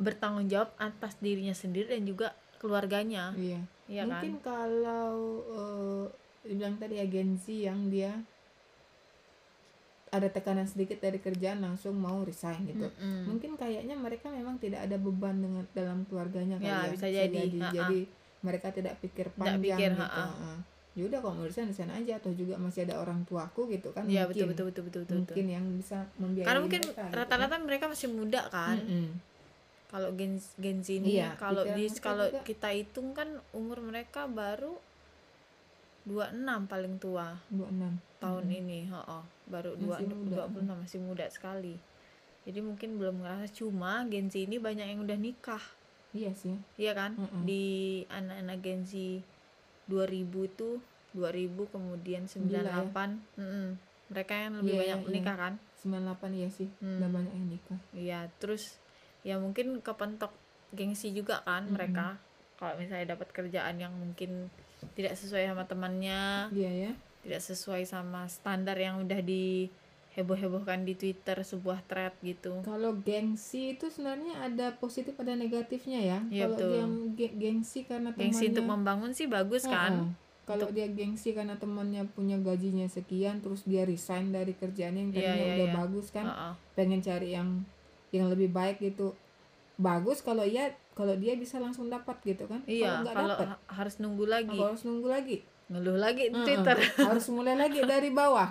bertanggung 0.00 0.48
jawab 0.48 0.72
atas 0.80 1.12
dirinya 1.20 1.52
sendiri 1.52 1.92
dan 1.92 2.08
juga 2.08 2.32
keluarganya. 2.56 3.36
Iya. 3.36 3.60
Ya 3.86 4.02
kan? 4.08 4.16
Mungkin 4.16 4.34
kalau 4.40 5.14
eh, 5.44 6.04
dibilang 6.46 6.76
tadi 6.76 6.96
ya 6.96 7.06
Gen 7.06 7.34
Z 7.34 7.44
yang 7.50 7.86
dia 7.86 8.12
ada 10.08 10.28
tekanan 10.28 10.64
sedikit 10.64 10.96
dari 10.96 11.18
kerjaan 11.18 11.60
langsung 11.60 11.92
mau 11.92 12.22
resign 12.22 12.62
gitu 12.64 12.86
Mm-mm. 12.88 13.26
mungkin 13.26 13.54
kayaknya 13.54 13.92
mereka 13.92 14.30
memang 14.30 14.56
tidak 14.56 14.86
ada 14.86 14.96
beban 14.96 15.34
dengan 15.36 15.66
dalam 15.72 16.06
keluarganya 16.06 16.56
kali 16.56 16.64
Ya, 16.64 16.78
ya, 16.80 16.90
bisa 16.90 17.06
jadi. 17.08 17.40
Ha-ha. 17.52 17.72
jadi 17.74 17.98
mereka 18.38 18.68
tidak 18.70 18.94
pikir 18.98 19.26
Tidak 19.26 19.36
panjang 19.36 19.60
pikir, 19.60 19.90
gitu 19.92 20.00
ha-ha. 20.00 20.24
Heeh. 20.24 20.58
ya 20.96 21.02
udah 21.04 21.18
kalau 21.20 21.34
mau 21.34 21.44
resign 21.44 21.68
resign 21.68 21.90
aja 21.90 22.16
atau 22.16 22.30
juga 22.32 22.54
masih 22.56 22.86
ada 22.86 22.96
orang 22.96 23.20
tuaku 23.24 23.68
gitu 23.68 23.90
kan 23.90 24.06
ya 24.06 24.24
mungkin 24.24 24.46
betul 24.48 24.64
betul 24.70 24.82
betul 24.86 25.02
betul 25.02 25.02
betul, 25.02 25.16
mungkin 25.20 25.46
yang 25.50 25.64
bisa 25.74 25.98
membiayai 26.16 26.46
karena 26.48 26.60
mungkin 26.62 26.80
mereka, 26.80 27.02
gitu 27.02 27.16
rata-rata 27.18 27.54
mereka 27.60 27.84
masih 27.86 28.08
muda 28.08 28.40
kan 28.48 28.76
Mm-mm. 28.80 29.06
kalau 29.86 30.08
gen 30.14 30.32
gen 30.56 30.78
Z 30.80 30.88
ini 30.94 31.20
Iya, 31.20 31.34
kalau 31.36 31.62
pikiran 31.62 31.76
di 31.76 31.86
kalau 32.00 32.26
kita 32.40 32.68
hitung 32.72 33.08
kan 33.12 33.28
umur 33.52 33.82
mereka 33.82 34.24
baru 34.24 34.78
26 36.06 36.38
paling 36.66 36.94
tua 36.96 37.34
26 37.50 37.98
tahun 38.16 38.44
ini 38.48 38.86
heeh. 38.86 39.22
baru 39.46 39.74
dua 39.74 39.98
Masih 39.98 40.06
muda. 40.08 40.46
26 40.48 40.82
masih 40.82 41.00
muda 41.00 41.26
sekali 41.26 41.74
jadi 42.46 42.62
mungkin 42.62 42.94
belum 42.96 43.20
ngerasa 43.20 43.50
cuma 43.52 44.06
Gen 44.06 44.26
Z 44.26 44.38
ini 44.40 44.56
banyak 44.56 44.86
yang 44.86 45.02
udah 45.02 45.18
nikah 45.18 45.62
iya 46.12 46.30
sih 46.32 46.54
iya 46.76 46.92
kan 46.92 47.14
Mm-mm. 47.14 47.42
di 47.42 47.64
anak-anak 48.08 48.58
Gen 48.60 48.82
Z 48.82 48.92
2000 49.86 50.06
itu 50.46 50.68
2000 51.12 51.22
kemudian 51.66 52.22
98 52.24 52.62
ya? 52.62 53.06
mm-mm. 53.36 53.66
mereka 54.06 54.34
yang 54.36 54.52
lebih 54.56 54.72
Iya, 54.72 54.80
banyak 54.80 54.98
iya. 55.00 55.06
menikah 55.08 55.36
kan 55.36 55.54
98 55.76 56.30
iya 56.32 56.48
sih 56.48 56.68
Hmm. 56.78 56.98
udah 56.98 57.10
banyak 57.12 57.32
yang 57.32 57.48
nikah 57.48 57.80
Iya, 57.92 58.20
terus 58.38 58.78
ya 59.22 59.36
mungkin 59.36 59.78
kepentok 59.80 60.30
gengsi 60.70 61.10
juga 61.10 61.42
kan 61.42 61.64
Mm-mm. 61.64 61.74
mereka. 61.74 62.18
Kalau 62.56 62.74
misalnya 62.76 63.12
dapat 63.12 63.30
kerjaan 63.30 63.76
yang 63.76 63.92
mungkin 63.92 64.48
tidak 64.92 65.14
sesuai 65.16 65.44
sama 65.48 65.64
temannya, 65.64 66.50
iya 66.52 66.70
ya 66.72 66.92
tidak 67.26 67.42
sesuai 67.42 67.82
sama 67.82 68.30
standar 68.30 68.78
yang 68.78 69.02
udah 69.02 69.18
diheboh-hebohkan 69.18 70.86
di 70.86 70.94
Twitter 70.94 71.34
sebuah 71.42 71.82
thread 71.90 72.14
gitu. 72.22 72.62
Kalau 72.62 72.94
gengsi 73.02 73.74
itu 73.74 73.90
sebenarnya 73.90 74.46
ada 74.46 74.78
positif 74.78 75.18
ada 75.18 75.34
negatifnya 75.34 76.00
ya. 76.00 76.18
Iya, 76.30 76.44
Kalau 76.46 76.58
dia 76.62 76.84
ge- 77.18 77.34
gengsi 77.34 77.82
karena 77.82 78.14
Gengsi 78.14 78.46
untuk 78.48 78.62
temannya 78.62 78.72
membangun 78.78 79.10
sih 79.10 79.26
bagus 79.26 79.66
kan? 79.66 79.92
Heeh. 80.06 80.24
Kalau 80.46 80.70
dia 80.70 80.86
gengsi 80.86 81.34
karena 81.34 81.58
temannya 81.58 82.06
punya 82.14 82.38
gajinya 82.38 82.86
sekian 82.86 83.42
terus 83.42 83.66
dia 83.66 83.82
resign 83.82 84.30
dari 84.30 84.54
kerjaannya 84.54 85.10
yang 85.10 85.12
Iya, 85.12 85.18
tadinya 85.18 85.34
iya, 85.42 85.54
udah 85.58 85.66
iya. 85.66 85.76
bagus 85.82 86.06
kan, 86.14 86.24
Heeh. 86.30 86.52
pengen 86.78 87.00
cari 87.02 87.28
yang 87.34 87.48
yang 88.14 88.30
lebih 88.30 88.54
baik 88.54 88.78
gitu. 88.78 89.18
Bagus 89.76 90.24
kalau 90.24 90.44
iya 90.44 90.72
kalau 90.96 91.12
dia 91.16 91.36
bisa 91.36 91.60
langsung 91.60 91.92
dapat 91.92 92.16
gitu 92.24 92.48
kan. 92.48 92.64
Iya, 92.64 93.04
kalau 93.04 93.36
dapat 93.36 93.60
harus 93.68 93.94
nunggu 94.00 94.24
lagi, 94.24 94.56
kalau 94.56 94.72
harus 94.72 94.84
nunggu 94.88 95.08
lagi. 95.12 95.38
ngeluh 95.66 95.98
lagi 95.98 96.30
di. 96.30 96.46
Twitter, 96.46 96.78
harus 97.10 97.26
mulai 97.28 97.58
lagi 97.58 97.82
dari 97.82 98.08
bawah. 98.14 98.48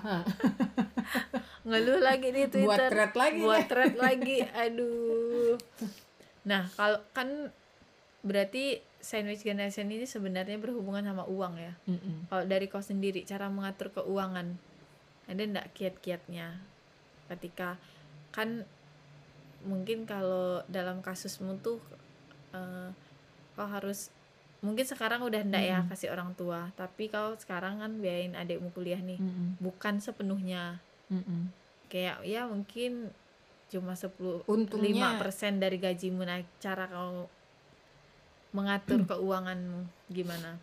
Ngeluh 1.64 2.04
lagi 2.04 2.30
di 2.30 2.44
Twitter. 2.52 2.92
Buat 2.92 2.92
thread 2.92 3.14
lagi 3.16 3.42
buat 3.42 3.66
thread 3.66 3.96
lagi 3.98 4.38
aduh 4.54 5.58
nah 6.46 6.70
kalau 6.78 7.02
kan 7.18 7.50
berarti 8.22 8.86
sandwich 9.02 9.42
generation 9.42 9.90
ini 9.90 10.06
sebenarnya 10.06 10.58
berhubungan 10.62 11.06
sama 11.06 11.26
uang 11.26 11.58
ya 11.58 11.74
Mm-mm. 11.90 12.30
kalau 12.30 12.46
dari 12.46 12.70
kau 12.70 12.82
sendiri 12.82 13.26
cara 13.26 13.50
mengatur 13.50 13.90
keuangan 13.94 14.54
ada 15.26 15.42
ndak 15.42 15.74
kiat-kiatnya 15.74 16.62
ketika 17.34 17.82
kan 18.30 18.66
mungkin 19.66 20.06
kalau 20.06 20.62
dalam 20.70 21.02
kasusmu 21.02 21.58
tuh 21.60 21.82
eh, 22.54 22.90
kau 23.58 23.68
harus 23.68 24.14
mungkin 24.66 24.86
sekarang 24.88 25.22
udah 25.22 25.46
ndak 25.46 25.64
ya 25.64 25.78
Mm-mm. 25.82 25.90
kasih 25.94 26.10
orang 26.10 26.34
tua 26.34 26.74
tapi 26.74 27.10
kau 27.12 27.38
sekarang 27.38 27.82
kan 27.82 28.02
biayain 28.02 28.34
adikmu 28.34 28.74
kuliah 28.74 28.98
nih 28.98 29.22
Mm-mm. 29.22 29.62
bukan 29.62 30.02
sepenuhnya 30.02 30.82
Mm-mm. 31.14 31.54
kayak 31.92 32.26
ya 32.26 32.50
mungkin 32.50 33.14
cuma 33.70 33.94
10 33.94 34.46
Untungnya 34.46 35.22
5% 35.22 35.62
dari 35.62 35.78
gajimu 35.78 36.22
nah 36.26 36.42
cara 36.62 36.90
kau 36.90 37.30
mengatur 38.56 39.04
keuanganmu 39.04 39.86
gimana 40.10 40.58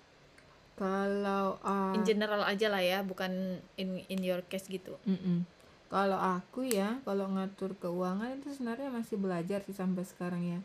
kalau 0.75 1.61
ah, 1.63 1.93
in 1.93 2.03
general 2.03 2.43
aja 2.43 2.73
lah 2.73 2.81
ya 2.81 3.05
bukan 3.05 3.61
in 3.77 4.01
in 4.09 4.21
your 4.25 4.41
case 4.49 4.67
gitu 4.67 4.97
Mm-mm. 5.05 5.45
Kalau 5.93 6.17
aku 6.17 6.65
ya, 6.65 6.97
kalau 7.05 7.29
ngatur 7.29 7.77
keuangan 7.77 8.33
itu 8.33 8.49
sebenarnya 8.51 8.89
masih 8.89 9.21
belajar 9.21 9.61
sih 9.61 9.77
sampai 9.77 10.03
sekarang 10.03 10.41
ya. 10.43 10.61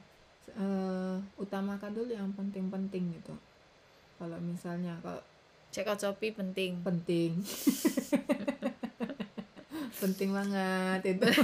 Eh, 0.49 1.15
utamakan 1.35 1.91
dulu 1.91 2.09
yang 2.09 2.31
penting-penting 2.31 3.11
gitu. 3.13 3.35
Kalau 4.15 4.39
misalnya 4.39 4.95
kalau 4.97 5.19
check 5.67 5.83
out 5.85 5.99
Shopee 5.99 6.31
penting 6.31 6.79
penting, 6.79 7.43
penting 10.01 10.29
banget 10.31 11.01
itu. 11.11 11.27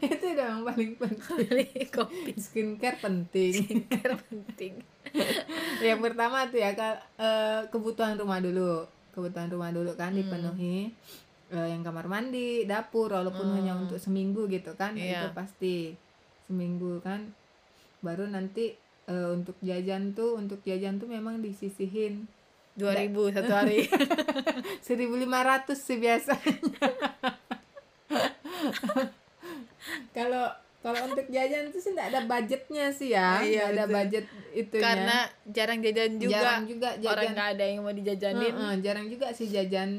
itu 0.00 0.24
udah 0.30 0.46
yang 0.48 0.62
paling 0.64 0.92
penting. 0.96 1.86
kopi 1.90 2.32
Skincare 2.32 2.96
penting. 2.96 3.52
skincare 3.52 4.16
penting 4.22 4.72
yang 5.84 6.00
pertama 6.00 6.46
tuh 6.46 6.56
ya 6.56 6.72
ke- 6.72 7.02
eh, 7.18 7.60
kebutuhan 7.68 8.16
rumah 8.16 8.40
dulu 8.40 8.86
kebutuhan 9.10 9.50
rumah 9.50 9.68
dulu 9.68 9.92
kan 9.92 10.14
Hmm. 10.14 10.88
Eh, 11.50 11.66
yang 11.68 11.82
kamar 11.82 12.06
mandi 12.06 12.62
dapur 12.62 13.10
walaupun 13.10 13.42
Hmm. 13.44 13.56
hanya 13.58 13.72
untuk 13.74 13.98
seminggu 13.98 14.46
gitu 14.46 14.70
kan. 14.74 14.94
Iya. 14.94 15.26
itu 15.26 15.28
pasti 15.32 15.74
seminggu 16.46 16.98
kan. 17.00 17.34
Baru 18.00 18.24
nanti 18.24 18.78
eh, 19.04 19.28
untuk 19.28 19.58
jajan 19.60 20.14
tuh 20.14 20.38
untuk 20.38 20.62
jajan 20.62 20.96
tuh 20.96 21.06
memang 21.06 21.42
disisihin. 21.42 22.30
2000 22.78 23.10
satu 23.34 23.50
hari. 23.58 23.82
1500 24.80 25.74
sih 25.76 25.98
biasa 25.98 26.38
kalau 30.12 30.46
kalau 30.80 31.00
untuk 31.04 31.28
jajan 31.28 31.68
itu 31.68 31.78
sih 31.78 31.92
tidak 31.92 32.08
ada 32.08 32.20
budgetnya 32.24 32.88
sih 32.90 33.12
ya. 33.12 33.42
Iya, 33.42 33.68
nggak 33.68 33.68
ada 33.68 33.84
betul. 33.84 33.96
budget 33.98 34.24
itunya. 34.54 34.80
Karena 34.82 35.18
jarang 35.44 35.78
jajan 35.82 36.12
juga. 36.16 36.32
Jarang 36.32 36.62
juga 36.64 36.88
jajan. 36.96 37.10
orang 37.10 37.28
nggak 37.30 37.48
ada 37.50 37.64
yang 37.66 37.80
mau 37.82 37.92
dijajanin. 37.92 38.54
Heeh, 38.54 38.74
jarang 38.80 39.06
juga 39.06 39.26
sih 39.34 39.46
jajan 39.46 39.90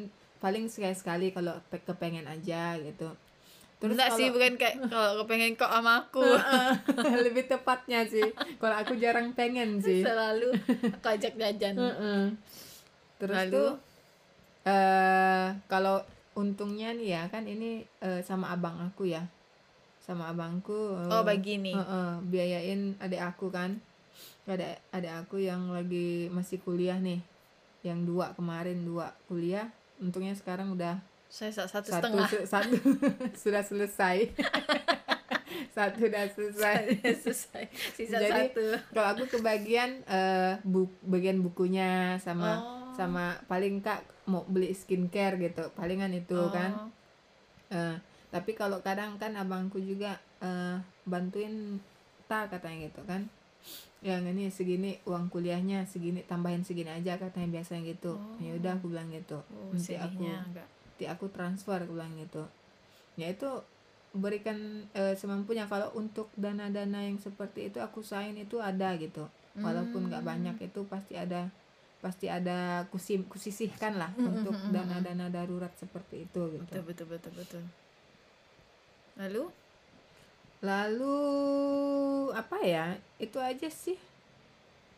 paling 0.41 0.65
sekali 0.67 0.97
sekali 0.97 1.27
kalau 1.29 1.53
pe- 1.69 1.85
kepengen 1.85 2.25
aja 2.25 2.75
gitu. 2.81 3.13
Terus 3.77 3.97
Enggak 3.97 4.13
sih 4.17 4.27
bukan 4.33 4.53
kayak 4.57 4.75
kalau 4.93 5.21
kepengen 5.23 5.53
kok 5.53 5.69
sama 5.69 6.05
aku. 6.05 6.25
Lebih 7.25 7.45
tepatnya 7.45 8.05
sih. 8.09 8.33
Kalau 8.57 8.75
aku 8.77 8.97
jarang 8.97 9.37
pengen 9.37 9.77
sih. 9.79 10.01
selalu 10.01 10.49
aku 10.97 11.07
ajak 11.07 11.33
jajan 11.37 11.77
terus 13.21 13.37
Lalu? 13.37 13.53
tuh 13.53 13.69
eh 14.65 15.47
kalau 15.69 16.01
untungnya 16.33 16.93
nih 16.93 17.09
ya 17.17 17.23
kan 17.29 17.45
ini 17.45 17.85
eh, 18.01 18.21
sama 18.25 18.49
abang 18.49 18.81
aku 18.81 19.05
ya. 19.09 19.21
Sama 20.01 20.33
abangku 20.33 20.97
eh, 20.97 21.09
oh 21.13 21.21
bagi 21.21 21.61
nih. 21.61 21.77
Heeh, 21.77 22.09
biayain 22.25 22.81
adik 22.97 23.21
aku 23.21 23.53
kan. 23.53 23.77
Ada 24.49 24.77
adik 24.89 25.13
aku 25.25 25.37
yang 25.37 25.69
lagi 25.69 26.29
masih 26.33 26.57
kuliah 26.65 26.97
nih. 26.97 27.21
Yang 27.85 27.99
dua 28.09 28.33
kemarin 28.33 28.81
dua 28.85 29.13
kuliah 29.29 29.69
untungnya 30.01 30.33
sekarang 30.33 30.73
udah 30.73 30.97
saya 31.27 31.47
sa- 31.49 31.63
satu, 31.63 31.87
satu 31.87 32.11
setengah. 32.11 32.27
se- 32.27 32.43
satu 32.45 32.75
sudah 33.43 33.61
selesai. 33.61 34.17
Satu 35.71 36.03
udah 36.03 36.25
selesai. 36.27 36.81
Selesai. 37.15 37.63
Sisa 37.93 38.17
Jadi, 38.17 38.51
satu. 38.51 38.65
kalau 38.91 39.07
aku 39.09 39.23
kebagian 39.31 40.03
eh 40.03 40.59
bu 40.61 40.89
bagian 41.01 41.39
bukunya 41.39 42.17
sama 42.17 42.51
Oh. 42.51 42.91
sama 42.91 43.39
paling 43.45 43.79
kak 43.79 44.03
mau 44.25 44.43
beli 44.43 44.73
skincare 44.73 45.39
gitu 45.39 45.71
palingan 45.71 46.11
itu 46.11 46.35
kan. 46.51 46.71
Oh. 46.75 46.89
Eh, 47.71 47.95
tapi 48.27 48.51
kalau 48.51 48.81
kadang 48.81 49.15
kan 49.15 49.31
abangku 49.33 49.79
juga 49.79 50.19
eh, 50.39 50.75
bantuin 51.03 51.79
ta 52.25 52.47
katanya 52.47 52.87
gitu 52.87 53.03
kan 53.05 53.27
yang 54.01 54.25
ini 54.25 54.49
segini 54.49 54.97
uang 55.03 55.29
kuliahnya 55.29 55.85
segini 55.85 56.21
tambahin 56.23 56.61
segini 56.61 56.89
aja 56.89 57.15
katanya 57.15 57.59
biasanya 57.59 57.85
gitu 57.87 58.13
Oh. 58.13 58.37
ya 58.37 58.55
udah 58.55 58.71
aku 58.75 58.89
bilang 58.89 59.09
gitu 59.09 59.37
Oh, 59.47 59.69
nanti 59.69 59.93
aku 59.93 60.25
enggak. 60.25 60.65
nanti 60.65 61.03
aku 61.05 61.25
transfer 61.29 61.77
aku 61.77 61.93
bilang 61.93 62.13
gitu 62.15 62.41
ya 63.13 63.27
itu 63.27 63.49
berikan 64.11 64.57
eh, 64.91 65.13
semampunya 65.13 65.65
kalau 65.65 65.93
untuk 65.93 66.27
dana-dana 66.35 66.99
yang 66.99 67.15
seperti 67.15 67.69
itu 67.69 67.77
aku 67.77 68.01
usahain 68.01 68.35
itu 68.35 68.57
ada 68.57 68.97
gitu 68.97 69.23
walaupun 69.55 70.07
nggak 70.07 70.19
Hmm. 70.19 70.31
banyak 70.31 70.55
itu 70.63 70.81
pasti 70.85 71.13
ada 71.13 71.47
pasti 72.01 72.25
ada 72.25 72.81
kusim 72.89 73.21
kusisihkan 73.23 73.93
lah 73.95 74.09
Hmm, 74.11 74.33
untuk 74.33 74.51
hmm, 74.51 74.65
hmm. 74.65 74.73
dana-dana 74.73 75.29
darurat 75.29 75.69
seperti 75.75 76.25
itu 76.25 76.41
gitu 76.49 76.63
betul 76.65 76.83
betul 76.83 77.07
betul 77.07 77.33
betul 77.37 77.63
lalu 79.15 79.43
Lalu 80.61 81.17
apa 82.31 82.57
ya? 82.61 82.85
Itu 83.17 83.37
aja 83.37 83.67
sih. 83.67 83.97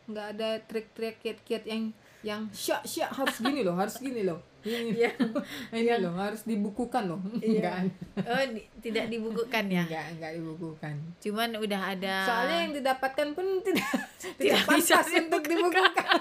nggak 0.04 0.26
ada 0.36 0.60
trik-trik 0.60 1.16
kiat-kiat 1.18 1.64
yang 1.64 1.88
yang 2.20 2.44
syak 2.50 2.84
syak 2.84 3.08
harus 3.10 3.36
gini 3.38 3.60
loh, 3.60 3.72
harus 3.72 3.96
gini 3.96 4.20
loh. 4.22 4.36
Ini, 4.60 4.92
Iya. 4.94 5.12
ini 5.76 5.92
loh 5.98 6.12
harus 6.14 6.40
dibukukan 6.42 7.04
loh. 7.06 7.20
Iya. 7.40 7.84
Enggak. 7.84 8.22
oh 8.22 8.44
di- 8.50 8.68
tidak 8.80 9.08
dibukukan 9.08 9.64
ya 9.66 9.84
Enggak, 9.84 10.06
enggak 10.10 10.32
dibukukan. 10.34 10.94
cuman 11.18 11.50
udah 11.56 11.80
ada 11.90 12.14
Soalnya 12.22 12.56
yang 12.62 12.72
didapatkan 12.74 13.28
pun 13.32 13.46
tidak 13.66 13.88
tidak, 14.20 14.36
Tidak 14.36 14.60
bisa 14.70 14.96
untuk 15.00 15.42
dibukukan. 15.42 16.20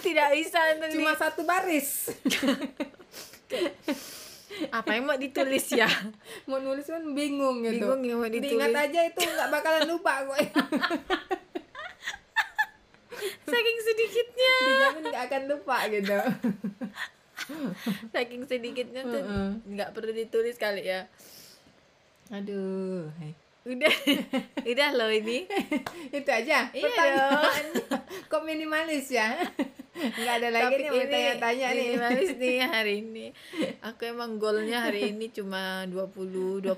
tidak 0.00 0.28
bisa 0.30 0.58
untuk 0.76 0.88
Cuma 0.92 1.12
di- 1.12 1.18
satu 1.18 1.40
baris. 1.44 1.88
Apa 4.70 4.90
yang 4.94 5.04
mau 5.08 5.18
ditulis 5.18 5.66
ya? 5.74 5.88
Mau 6.48 6.58
nulis 6.62 6.86
kan 6.86 7.02
bingung 7.16 7.64
gitu. 7.64 7.82
Bingung 7.82 8.02
yang 8.06 8.18
mau 8.22 8.30
ditulis. 8.30 8.54
Diingat 8.54 8.74
aja 8.74 9.00
itu 9.08 9.20
nggak 9.20 9.50
bakalan 9.50 9.84
lupa 9.88 10.12
kok 10.24 10.38
saking 13.50 13.78
sedikitnya. 13.80 14.56
Dijamin 14.66 15.04
nggak 15.10 15.24
akan 15.30 15.42
lupa 15.48 15.76
gitu. 15.88 16.18
Saking 18.14 18.48
sedikitnya 18.48 19.04
tuh 19.04 19.22
nggak 19.68 19.92
perlu 19.92 20.16
ditulis 20.16 20.56
kali 20.56 20.88
ya. 20.88 21.04
Aduh 22.32 23.10
hai. 23.20 23.36
udah. 23.68 23.94
Udah 24.64 24.90
loh 24.96 25.12
ini. 25.12 25.44
Itu 26.08 26.30
aja. 26.30 26.72
Iya 26.72 26.88
pertanyaan 26.88 27.66
kok 28.32 28.42
minimalis 28.48 29.12
ya 29.12 29.36
nggak 29.94 30.34
ada 30.36 30.48
lagi 30.50 30.74
nih 30.76 30.90
mau 30.90 31.06
tanya-tanya 31.06 31.66
nih 31.70 31.86
minimalis 31.88 32.30
nih 32.42 32.56
hari 32.60 32.94
ini 33.00 33.26
aku 33.80 34.02
emang 34.04 34.36
goalnya 34.36 34.82
hari 34.82 35.10
ini 35.10 35.30
cuma 35.30 35.86
20 35.86 36.66
24 36.66 36.74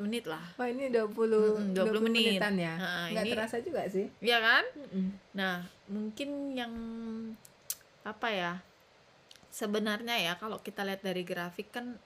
menit 0.00 0.24
lah 0.24 0.42
Wah 0.54 0.66
ini 0.66 0.86
20 0.86 1.10
Mm-mm, 1.10 1.74
20 1.74 2.06
menit. 2.06 2.38
menitan 2.38 2.54
ya 2.56 2.74
Nah, 2.76 3.06
nggak 3.10 3.24
ini- 3.24 3.32
terasa 3.32 3.56
juga 3.58 3.82
sih 3.86 4.06
Iya 4.18 4.38
kan. 4.38 4.64
Nah, 5.32 5.54
mungkin 5.86 6.28
yang 6.52 6.72
apa 8.02 8.28
ya? 8.28 8.52
Sebenarnya 9.48 10.16
ya 10.16 10.32
kalau 10.34 10.58
kita 10.58 10.82
lihat 10.82 11.02
dari 11.02 11.22
grafik 11.22 11.68
kan 11.70 11.98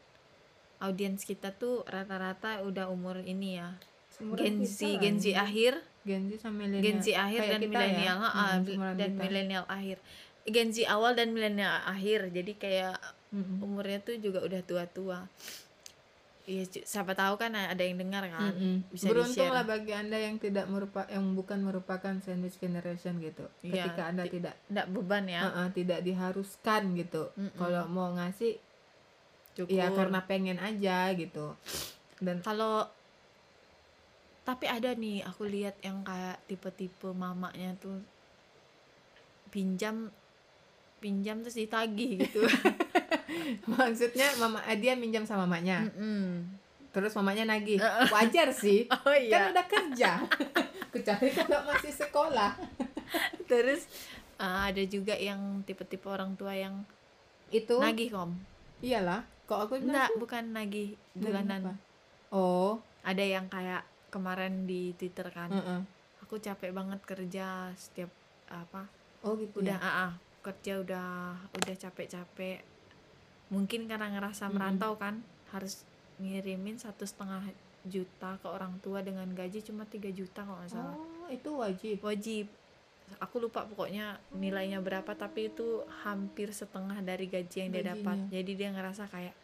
audiens 0.78 1.22
kita 1.22 1.52
tuh 1.52 1.84
rata-rata 1.84 2.60
udah 2.60 2.88
umur 2.88 3.20
ini 3.20 3.56
ya. 3.56 3.76
Gen 4.16 4.64
Z, 4.64 4.80
Gen 4.96 5.16
Z 5.16 5.26
ini. 5.26 5.36
akhir, 5.36 5.72
Gen 6.02 6.24
Z 6.26 6.40
sama 6.40 6.64
milenial 6.64 6.80
Gen 6.82 6.98
Z 6.98 7.06
akhir 7.14 7.36
Kayak 7.38 7.52
dan 7.52 7.60
ya. 7.60 7.68
milenial, 7.68 8.16
ah, 8.18 8.56
seumuran 8.58 8.94
dan 8.96 9.10
milenial 9.14 9.64
akhir. 9.66 10.00
Gen 10.46 10.70
Z 10.70 10.86
awal 10.86 11.14
dan 11.14 11.34
milenial 11.34 11.82
akhir. 11.82 12.30
Jadi 12.30 12.54
kayak 12.54 12.96
Mm-mm. 13.34 13.58
umurnya 13.60 13.98
tuh 14.00 14.14
juga 14.16 14.40
udah 14.40 14.62
tua-tua. 14.62 15.26
Iya, 16.46 16.62
siapa 16.86 17.10
tahu 17.10 17.34
kan 17.34 17.50
ada 17.52 17.82
yang 17.82 17.98
dengar 17.98 18.22
kan. 18.30 18.54
Mm-mm. 18.54 18.86
Bisa 18.94 19.10
Beruntung 19.10 19.50
lah 19.50 19.66
bagi 19.66 19.90
anda 19.90 20.14
yang 20.14 20.38
tidak 20.38 20.70
merupa 20.70 21.02
yang 21.10 21.34
bukan 21.34 21.58
merupakan 21.58 22.14
sandwich 22.22 22.62
generation 22.62 23.18
gitu. 23.18 23.50
Iya, 23.66 23.90
Ketika 23.90 24.02
anda 24.06 24.22
ti- 24.22 24.38
tidak 24.38 24.54
Nggak 24.70 24.86
beban 24.94 25.24
ya. 25.26 25.40
uh-uh, 25.42 25.68
tidak 25.74 26.06
diharuskan 26.06 26.94
gitu. 26.94 27.34
Mm-mm. 27.34 27.58
Kalau 27.58 27.90
mau 27.90 28.14
ngasih 28.14 28.62
Cukur. 29.58 29.74
ya 29.74 29.90
karena 29.90 30.22
pengen 30.22 30.62
aja 30.62 31.10
gitu. 31.18 31.58
Dan 32.22 32.46
kalau 32.46 32.86
tapi 34.46 34.70
ada 34.70 34.94
nih 34.94 35.26
aku 35.26 35.42
lihat 35.42 35.74
yang 35.82 36.06
kayak 36.06 36.38
tipe-tipe 36.46 37.10
mamanya 37.10 37.74
tuh 37.82 37.98
pinjam 39.50 40.14
pinjam 40.96 41.44
terus 41.44 41.54
ditagih 41.54 42.24
gitu 42.24 42.40
maksudnya 43.70 44.32
mama 44.38 44.64
eh, 44.64 44.78
dia 44.78 44.96
minjam 44.96 45.22
sama 45.22 45.44
mamanya. 45.44 45.84
Mm-mm. 45.92 46.46
Terus 46.90 47.12
mamanya 47.12 47.44
nagih. 47.46 47.76
Wajar 48.08 48.48
sih. 48.50 48.88
oh 48.94 49.12
Kan 49.12 49.20
iya 49.20 49.52
udah 49.52 49.66
kerja. 49.68 50.10
Kecuali 50.94 51.28
kalau 51.30 51.60
masih 51.68 51.92
sekolah. 51.92 52.56
terus 53.46 53.84
ah, 54.36 54.66
ada 54.66 54.80
juga 54.82 55.14
yang 55.14 55.62
tipe-tipe 55.62 56.08
orang 56.08 56.34
tua 56.34 56.56
yang 56.56 56.82
Itu 57.52 57.78
nagih 57.78 58.10
kom 58.10 58.34
iyalah. 58.80 59.22
Kok 59.46 59.60
aku 59.68 59.74
enggak 59.78 60.10
bukan 60.16 60.50
nagih 60.50 60.98
bulanan 61.14 61.70
apa? 61.70 61.74
Oh, 62.34 62.82
ada 63.06 63.22
yang 63.22 63.46
kayak 63.46 63.86
kemarin 64.10 64.64
di 64.64 64.90
twitter 64.96 65.28
kan 65.30 65.52
heeh. 65.52 65.80
aku 66.18 66.40
capek 66.40 66.72
banget 66.72 66.98
kerja 67.04 67.70
setiap 67.76 68.08
apa 68.48 68.88
Oh 69.20 69.36
gitu. 69.36 69.60
udah 69.60 69.76
ya? 69.76 69.82
ah, 69.82 69.98
ah, 70.08 70.12
kerja 70.46 70.78
udah 70.78 71.08
udah 71.52 71.74
capek-capek 71.76 72.62
mungkin 73.48 73.84
karena 73.84 74.06
ngerasa 74.08 74.46
Mm-mm. 74.46 74.54
merantau 74.54 74.94
kan 74.94 75.18
harus 75.50 75.82
ngirimin 76.16 76.76
satu 76.76 77.02
setengah 77.02 77.42
juta 77.84 78.34
ke 78.36 78.48
orang 78.48 78.78
tua 78.80 78.98
dengan 79.00 79.26
gaji 79.30 79.60
cuma 79.60 79.82
3 79.84 80.10
juta 80.10 80.40
kalau 80.40 80.58
nggak 80.58 80.72
salah 80.72 80.94
Oh, 80.96 81.28
itu 81.28 81.50
wajib. 81.52 81.96
wajib 82.00 82.46
aku 83.16 83.38
lupa 83.38 83.62
pokoknya 83.64 84.18
nilainya 84.32 84.78
berapa 84.78 85.06
tapi 85.14 85.46
itu 85.48 85.66
hampir 86.00 86.50
setengah 86.52 86.98
dari 87.00 87.26
gaji 87.26 87.56
yang 87.60 87.70
dia 87.70 87.84
dapat 87.88 88.18
Gajinya. 88.20 88.32
jadi 88.32 88.52
dia 88.52 88.68
ngerasa 88.72 89.04
kayak 89.06 89.34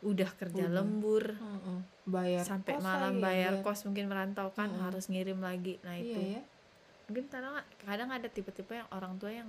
udah 0.00 0.30
kerja 0.32 0.64
Udah. 0.64 0.74
lembur 0.76 1.24
Heeh. 1.28 1.78
Bayar 2.04 2.42
sampai 2.42 2.74
kos 2.74 2.82
malam 2.82 3.14
lagi, 3.14 3.22
bayar 3.24 3.52
bayar- 3.52 3.64
kos 3.64 3.80
mungkin 3.84 4.06
merantau 4.06 4.48
kan 4.52 4.68
Mm-mm. 4.68 4.82
harus 4.84 5.06
ngirim 5.06 5.38
lagi 5.38 5.78
nah 5.80 5.94
itu 5.94 6.14
Iya 6.16 6.38
ya. 6.38 6.42
mungkin 7.06 7.24
kadang 7.28 7.54
kadang 7.80 8.10
ada 8.10 8.26
tipe-tipe 8.26 8.72
yang 8.72 8.86
orang 8.90 9.14
tua 9.16 9.30
yang 9.32 9.46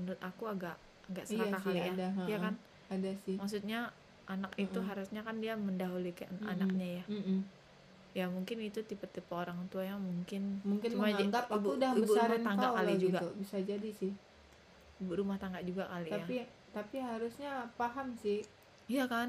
menurut 0.00 0.20
aku 0.20 0.44
agak 0.50 0.76
agak 1.10 1.24
Iya 1.28 1.36
serakah 1.36 1.60
sih 1.60 1.70
kali 1.70 1.78
ya 1.80 1.92
ada. 1.92 2.06
Iya 2.24 2.36
heeh. 2.38 2.40
kan 2.40 2.54
Ada 2.90 3.10
sih. 3.24 3.36
maksudnya 3.40 3.78
anak 4.24 4.52
itu 4.56 4.78
Mm-mm. 4.80 4.88
harusnya 4.88 5.20
kan 5.20 5.36
dia 5.40 5.54
mendahulukan 5.56 6.28
Mm-mm. 6.32 6.48
anaknya 6.48 6.88
ya 7.00 7.04
Mm-mm. 7.12 7.38
ya 8.14 8.26
mungkin 8.30 8.58
itu 8.62 8.80
tipe-tipe 8.86 9.32
orang 9.34 9.58
tua 9.68 9.82
yang 9.84 9.98
mungkin 10.00 10.42
Mungkin 10.64 10.90
Cuma 10.94 11.10
menganggap 11.10 11.44
aku 11.50 11.68
udah 11.76 11.90
ibu 11.98 12.12
rumah 12.14 12.38
tangga 12.40 12.68
kali 12.72 12.92
loh 12.94 12.98
juga. 13.02 13.20
gitu. 13.20 13.28
Bisa 13.42 13.56
jadi 13.60 13.90
sih. 13.90 14.12
ibu 15.02 15.12
rumah 15.12 15.36
tangga 15.36 15.60
juga 15.66 15.84
kali 15.90 16.08
Tapi 16.08 16.34
ya 16.40 16.46
tapi 16.74 16.96
harusnya 16.98 17.50
paham 17.78 18.08
sih. 18.18 18.42
iya 18.90 19.04
kan 19.10 19.28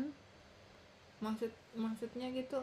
Maksud 1.24 1.52
maksudnya 1.76 2.28
gitu. 2.32 2.60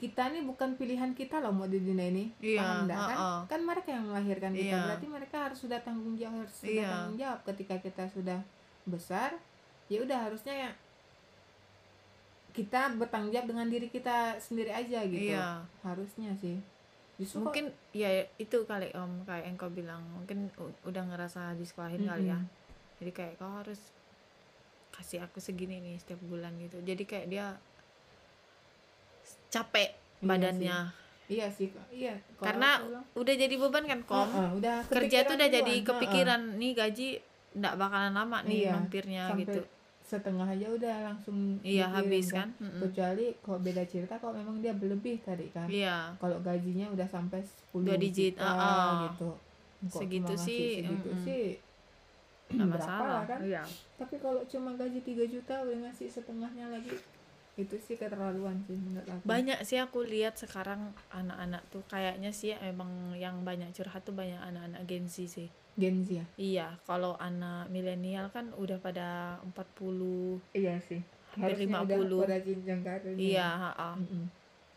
Kita 0.00 0.22
nih 0.26 0.42
bukan 0.42 0.74
pilihan 0.74 1.12
kita 1.12 1.38
loh 1.38 1.52
mau 1.52 1.64
di 1.64 1.76
dunia 1.78 2.08
ini. 2.08 2.32
Iya, 2.40 2.58
Paham 2.58 2.78
nggak 2.82 2.96
kan? 2.98 3.08
heeh. 3.12 3.38
Kan 3.46 3.60
mereka 3.62 3.88
yang 3.90 4.04
melahirkan 4.06 4.52
kita. 4.52 4.64
Iya. 4.66 4.84
Berarti 4.86 5.06
mereka 5.06 5.36
harus 5.42 5.58
sudah 5.58 5.78
tanggung 5.78 6.16
jawab, 6.16 6.40
harus 6.40 6.54
sudah 6.56 6.72
Iya. 6.74 6.88
tanggung 6.88 7.16
jawab 7.18 7.38
ketika 7.44 7.74
kita 7.76 8.04
sudah 8.08 8.38
besar. 8.84 9.30
Ya 9.86 10.00
udah 10.00 10.18
harusnya 10.22 10.54
ya 10.58 10.70
kita 12.50 12.96
bertanggung 12.96 13.30
jawab 13.30 13.46
dengan 13.46 13.66
diri 13.66 13.86
kita 13.86 14.34
sendiri 14.36 14.70
aja 14.70 15.04
gitu. 15.04 15.30
iya 15.30 15.62
Harusnya 15.80 16.34
sih. 16.34 16.58
Justru 17.14 17.38
kok- 17.38 17.44
mungkin 17.46 17.66
ya 17.92 18.08
itu 18.36 18.56
kali 18.64 18.90
om 18.92 19.22
kayak 19.22 19.44
yang 19.44 19.56
kau 19.56 19.68
bilang 19.70 20.00
mungkin 20.10 20.48
udah 20.82 21.04
ngerasa 21.04 21.52
disekolahin 21.54 22.02
kali 22.02 22.26
ya 22.26 22.40
jadi 22.96 23.12
kayak 23.12 23.34
kau 23.36 23.52
harus 23.54 23.76
kasih 24.90 25.20
aku 25.20 25.36
segini 25.36 25.78
nih 25.78 25.96
setiap 25.96 26.16
bulan 26.22 26.56
gitu 26.56 26.80
jadi 26.80 27.02
kayak 27.02 27.26
dia 27.28 27.46
capek 29.50 29.90
Iya 30.16 30.26
badannya 30.26 30.78
Iya 31.26 31.46
sih, 31.46 31.70
Kak. 31.70 31.86
iya. 31.94 32.18
Karena 32.36 32.82
udah 33.12 33.34
jadi 33.36 33.54
beban 33.54 33.86
kan 33.86 34.02
kom 34.02 34.26
"Heeh, 34.26 34.50
udah 34.56 34.82
kerja 34.84 35.22
tuh 35.22 35.38
udah 35.38 35.46
jadi 35.48 35.74
duluan." 35.76 35.86
kepikiran 35.86 36.40
nih 36.58 36.72
gaji 36.74 37.08
ndak 37.52 37.74
bakalan 37.76 38.10
lama 38.10 38.42
nih 38.42 38.66
Iya, 38.66 38.70
mampirnya 38.72 39.22
Sampai 39.26 39.42
gitu 39.44 39.60
setengah 40.02 40.42
aja 40.44 40.66
udah 40.66 40.96
langsung 41.06 41.38
iya 41.62 41.86
mikirin 41.86 41.94
habis 42.02 42.26
kan 42.32 42.48
Mm-mm. 42.58 42.82
Kecuali 42.82 43.30
kalau 43.38 43.58
beda 43.60 43.82
cerita 43.84 44.18
kalau 44.18 44.34
memang 44.34 44.58
dia 44.58 44.74
berlebih 44.74 45.22
tadi 45.22 45.46
kan. 45.48 45.70
iya 45.70 46.10
Kalau 46.16 46.38
gajinya 46.40 46.90
udah 46.90 47.06
sampai 47.06 47.38
10 47.38 47.78
Dua 47.80 47.94
digit, 47.94 48.34
juta 48.34 48.42
ah, 48.42 48.58
ah. 48.58 48.94
gitu. 49.06 49.30
Kok 49.80 50.00
Segitu 50.02 50.34
sih, 50.36 50.82
segitu 50.82 51.08
mm-mm. 51.08 51.22
sih. 51.22 51.46
nggak 52.50 52.66
berapa 52.66 52.82
masalah 52.82 53.06
lah 53.06 53.24
kan? 53.24 53.38
iya 53.40 53.62
Tapi 53.94 54.14
kalau 54.18 54.42
cuma 54.44 54.74
gaji 54.74 54.98
3 55.00 55.22
juta 55.28 55.54
udah 55.56 55.78
ngasih 55.80 56.10
setengahnya 56.10 56.66
lagi 56.68 56.90
itu 57.60 57.76
sih 57.78 57.94
keterlaluan 57.94 58.56
sih 58.62 58.74
menurut 58.74 59.04
aku. 59.04 59.22
banyak 59.22 59.58
sih 59.60 59.76
aku 59.76 60.00
lihat 60.02 60.34
sekarang 60.34 60.80
anak-anak 61.10 61.62
tuh 61.68 61.84
kayaknya 61.86 62.30
sih 62.30 62.52
emang 62.56 62.88
yang 63.14 63.40
banyak 63.40 63.70
curhat 63.70 64.00
tuh 64.00 64.12
banyak 64.12 64.38
anak-anak 64.38 64.82
Gen 64.84 65.04
Z 65.04 65.28
sih 65.30 65.48
Gen 65.74 66.00
Z 66.00 66.08
ya. 66.14 66.24
iya 66.34 66.68
kalau 66.82 67.14
anak 67.16 67.68
milenial 67.68 68.28
kan 68.28 68.50
udah 68.54 68.78
pada 68.78 69.08
40 69.44 70.40
Iya 70.52 70.80
sih. 70.80 71.00
Hampir 71.30 71.54
Harusnya 71.54 71.78
50. 71.78 72.10
udah 72.10 72.18
pada 72.20 72.38
jenjang 72.40 72.80
karirnya. 72.80 73.16
iya 73.16 73.48
ha-ha. 73.48 73.90
Mm-mm. 73.94 74.24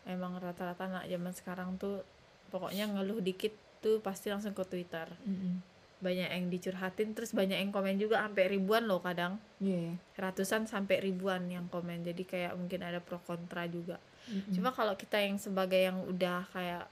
emang 0.06 0.36
rata-rata 0.36 0.84
anak 0.84 1.04
zaman 1.06 1.32
sekarang 1.32 1.68
tuh 1.74 2.04
pokoknya 2.48 2.86
ngeluh 2.86 3.18
dikit 3.18 3.50
tuh 3.80 3.98
pasti 3.98 4.28
langsung 4.28 4.52
ke 4.52 4.62
Twitter 4.62 5.08
Mm-mm. 5.24 5.58
Banyak 6.04 6.28
yang 6.28 6.46
dicurhatin 6.46 7.16
terus 7.16 7.32
banyak 7.32 7.56
yang 7.56 7.72
komen 7.72 7.96
juga 7.96 8.20
sampai 8.20 8.44
ribuan 8.46 8.84
loh 8.84 9.00
kadang 9.00 9.40
ya. 9.58 9.96
ratusan 10.14 10.68
sampai 10.68 11.00
ribuan 11.00 11.48
yang 11.48 11.64
komen 11.66 12.04
jadi 12.04 12.22
kayak 12.22 12.52
mungkin 12.52 12.84
ada 12.84 13.00
pro 13.00 13.16
kontra 13.18 13.64
juga 13.66 13.96
Mm-mm. 14.28 14.52
cuma 14.52 14.68
kalau 14.70 14.92
kita 14.94 15.16
yang 15.16 15.36
sebagai 15.36 15.80
yang 15.80 15.96
udah 16.00 16.44
kayak 16.50 16.84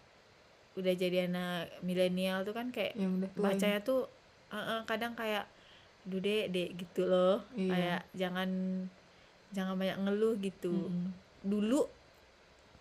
udah 0.72 0.94
jadi 0.94 1.28
anak 1.28 1.68
milenial 1.80 2.40
tuh 2.42 2.52
kan 2.52 2.72
kayak 2.72 2.92
yang 2.94 3.20
udah 3.20 3.28
bacanya 3.36 3.78
tuh 3.78 4.08
eh, 4.48 4.80
kadang 4.82 5.12
kayak 5.12 5.44
duh 6.02 6.18
dek 6.18 6.48
gitu 6.74 7.04
loh 7.04 7.44
Iya. 7.52 7.68
kayak 7.68 8.00
jangan 8.12 8.50
jangan 9.52 9.76
banyak 9.76 9.98
ngeluh 10.00 10.34
gitu 10.38 10.88
Mm-mm. 10.88 11.12
dulu 11.44 11.84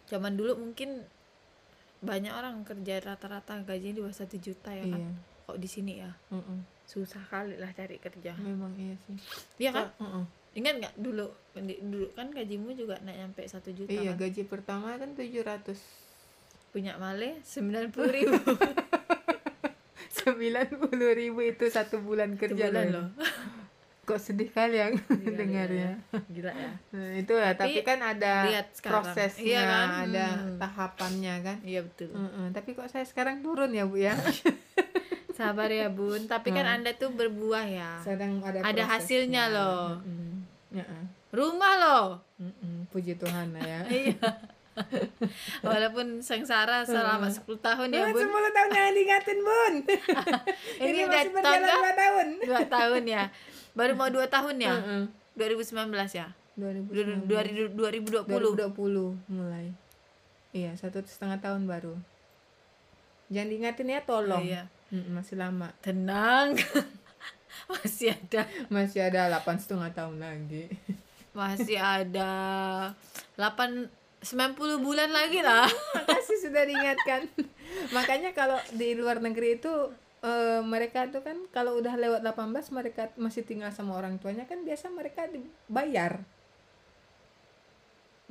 zaman 0.08 0.34
dulu 0.34 0.56
mungkin 0.58 1.04
banyak 2.02 2.34
orang 2.34 2.66
kerja 2.66 2.98
rata-rata 3.00 3.62
gajinya 3.62 3.94
di 3.94 4.02
bawah 4.02 4.16
satu 4.16 4.36
juta 4.36 4.72
ya 4.72 4.84
kan 4.84 5.04
Iya. 5.04 5.12
Kok 5.52 5.58
di 5.58 5.68
sini 5.68 5.94
ya 5.98 6.12
Mm-mm. 6.30 6.64
susah 6.84 7.20
kali 7.26 7.56
lah 7.56 7.68
cari 7.70 7.96
kerja 7.98 8.32
Memang 8.36 8.72
iya 8.74 8.96
sih. 9.02 9.16
iya 9.58 9.70
kan 9.70 9.88
Kok- 9.90 10.00
mm-mm. 10.02 10.24
ingat 10.54 10.74
nggak 10.78 10.96
dulu 10.98 11.28
dulu 11.82 12.08
kan 12.12 12.28
gajimu 12.28 12.72
juga 12.72 12.96
naik 13.00 13.18
nyampe 13.22 13.44
satu 13.46 13.70
juta 13.70 13.88
Iya, 13.90 14.12
kan 14.12 14.22
gaji 14.22 14.42
pertama 14.46 14.96
kan 14.96 15.12
700 15.12 15.76
punya 16.70 16.96
male 16.96 17.44
sembilan 17.54 17.86
puluh 17.90 18.12
ribu 18.14 18.36
90 20.14 20.88
ribu 21.18 21.40
itu 21.42 21.66
satu 21.68 22.00
bulan 22.00 22.36
kerja 22.36 22.68
sebulan 22.68 22.86
loh. 22.90 23.02
loh 23.02 23.08
kok 24.02 24.18
sedih 24.18 24.50
kali 24.50 24.76
yang 24.76 24.94
Gila, 24.98 25.36
dengarnya 25.36 25.92
gila 26.28 26.52
ya 26.52 26.72
Nah, 26.92 27.12
itu 27.16 27.32
ya 27.34 27.52
tapi, 27.54 27.80
Tapi 27.80 27.86
kan 27.86 28.00
ada 28.02 28.34
prosesnya 28.82 29.46
Iya 29.46 29.62
kan? 29.64 29.88
ada 30.04 30.26
Hmm. 30.34 30.58
tahapannya 30.58 31.34
kan 31.42 31.58
iya 31.62 31.80
betul 31.82 32.10
Mm-mm. 32.10 32.52
tapi 32.52 32.74
kok 32.74 32.88
saya 32.88 33.04
sekarang 33.04 33.40
turun 33.40 33.72
ya 33.72 33.84
bu 33.84 33.96
ya 33.98 34.12
sabar 35.44 35.68
ya 35.68 35.90
bun 35.90 36.22
tapi 36.26 36.50
kan 36.50 36.62
Hmm. 36.62 36.76
anda 36.76 36.92
tuh 36.94 37.10
berbuah 37.10 37.66
ya 37.66 37.92
sedang 38.00 38.38
ada 38.40 38.62
Ada 38.62 38.84
hasilnya 38.88 39.44
loh. 39.50 39.98
Mm-mm. 40.00 40.46
Ya-ah. 40.72 41.04
rumah 41.32 41.74
loh 41.76 42.06
Mm-mm. 42.38 42.86
puji 42.88 43.16
Tuhan 43.16 43.52
lah 43.52 43.62
ya 43.62 43.82
iya 44.06 44.16
walaupun 45.62 46.20
sengsara 46.20 46.82
selama 46.84 47.28
10 47.28 47.44
tahun 47.60 47.88
ya 47.90 48.08
bun 48.08 48.24
10 48.24 48.56
tahun 48.56 48.70
jangan 48.72 48.94
diingatin 48.94 49.40
bun 49.42 49.74
Ini 50.80 50.88
ini, 50.88 51.00
udah 51.02 51.12
masih 51.12 51.32
berjalan 51.32 51.60
tangga? 51.60 51.76
2 51.76 51.92
tahun 51.98 52.28
dua 52.48 52.62
tahun 52.66 53.04
ya 53.06 53.24
baru 53.72 53.94
mau 53.94 54.10
dua 54.10 54.28
tahun 54.28 54.56
ya 54.58 54.74
Mm-mm. 54.74 55.02
2019 55.34 55.92
ya 56.14 56.28
2019. 56.56 57.28
2020 57.76 57.76
2020 58.28 58.76
mulai 59.30 59.72
iya 60.52 60.72
satu 60.74 61.00
setengah 61.02 61.40
tahun 61.40 61.64
baru 61.64 61.96
jangan 63.28 63.48
diingatin 63.48 63.88
ya 63.90 64.00
tolong 64.02 64.40
Oh, 64.40 64.46
iya. 64.46 64.68
Mm, 64.92 65.16
masih 65.16 65.40
lama. 65.40 65.72
Tenang. 65.80 66.60
Masih 67.72 68.12
ada. 68.12 68.44
Masih 68.68 69.00
ada 69.08 69.32
delapan 69.32 69.56
setengah 69.56 69.92
tahun 69.96 70.20
lagi. 70.20 70.68
Masih 71.40 71.80
ada 71.80 72.32
8 73.40 73.88
90 74.22 74.84
bulan 74.84 75.10
lagi 75.10 75.40
lah. 75.40 75.66
Makasih 75.96 76.38
sudah 76.44 76.68
diingatkan. 76.68 77.32
Makanya 77.96 78.36
kalau 78.36 78.60
di 78.76 78.94
luar 78.94 79.24
negeri 79.24 79.58
itu 79.58 79.72
eh, 80.22 80.60
mereka 80.62 81.08
tuh 81.08 81.24
kan 81.24 81.40
kalau 81.56 81.80
udah 81.80 81.96
lewat 81.96 82.22
18 82.22 82.76
mereka 82.76 83.10
masih 83.16 83.48
tinggal 83.48 83.72
sama 83.72 83.96
orang 83.96 84.20
tuanya 84.20 84.44
kan 84.46 84.62
biasa 84.62 84.92
mereka 84.92 85.26
dibayar 85.32 86.22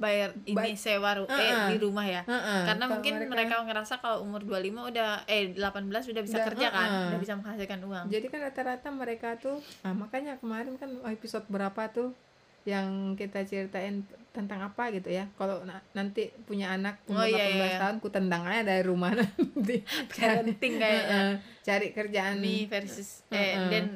bayar 0.01 0.33
ini 0.43 0.57
Bay- 0.57 0.75
sewa 0.75 1.13
ru- 1.13 1.29
eh 1.29 1.37
Uh-uh. 1.47 1.69
di 1.69 1.77
rumah 1.77 2.03
ya. 2.03 2.25
Heeh, 2.25 2.61
karena 2.65 2.81
kalau 2.83 2.93
mungkin 2.97 3.15
mereka, 3.29 3.55
ngerasa 3.61 3.95
kalau 3.99 4.25
umur 4.25 4.41
25 4.41 4.89
udah 4.89 5.11
eh 5.27 5.53
18 5.53 5.61
udah 6.09 6.23
bisa 6.23 6.37
Udah, 6.37 6.47
kerja 6.49 6.67
kan 6.71 6.89
uh-uh. 6.89 7.07
udah 7.07 7.21
bisa 7.21 7.35
menghasilkan 7.35 7.81
uang. 7.83 8.05
Jadi 8.09 8.27
kan 8.27 8.41
rata-rata 8.41 8.89
mereka 8.91 9.37
tuh 9.37 9.61
nah, 9.81 9.93
makanya 9.93 10.35
kemarin 10.37 10.75
kan 10.75 10.89
episode 11.07 11.45
berapa 11.47 11.83
tuh 11.87 12.17
yang 12.63 12.89
kita 13.15 13.41
ceritain 13.43 14.01
tentang 14.31 14.61
apa 14.63 14.89
gitu 14.91 15.09
ya. 15.09 15.29
Kalau 15.35 15.61
na- 15.63 15.85
nanti 15.91 16.29
punya 16.43 16.71
anak 16.71 17.01
umur 17.05 17.21
Oh, 17.21 17.27
iya, 17.27 17.45
18 17.45 17.51
iya, 17.51 17.67
iya. 17.67 17.79
tahun 17.79 17.97
ku 17.99 18.09
tendang 18.09 18.43
aja 18.43 18.63
dari 18.63 18.83
rumah 18.83 19.13
nanti. 19.21 19.85
Parenting 20.09 20.75
kayaknya. 20.77 21.21
Heeh, 21.21 21.33
cari 21.63 21.87
kerjaan. 21.91 22.37
Me 22.39 22.65
versus 22.65 23.21
eh 23.29 23.37
Uh-uh. 23.55 23.69
then 23.69 23.87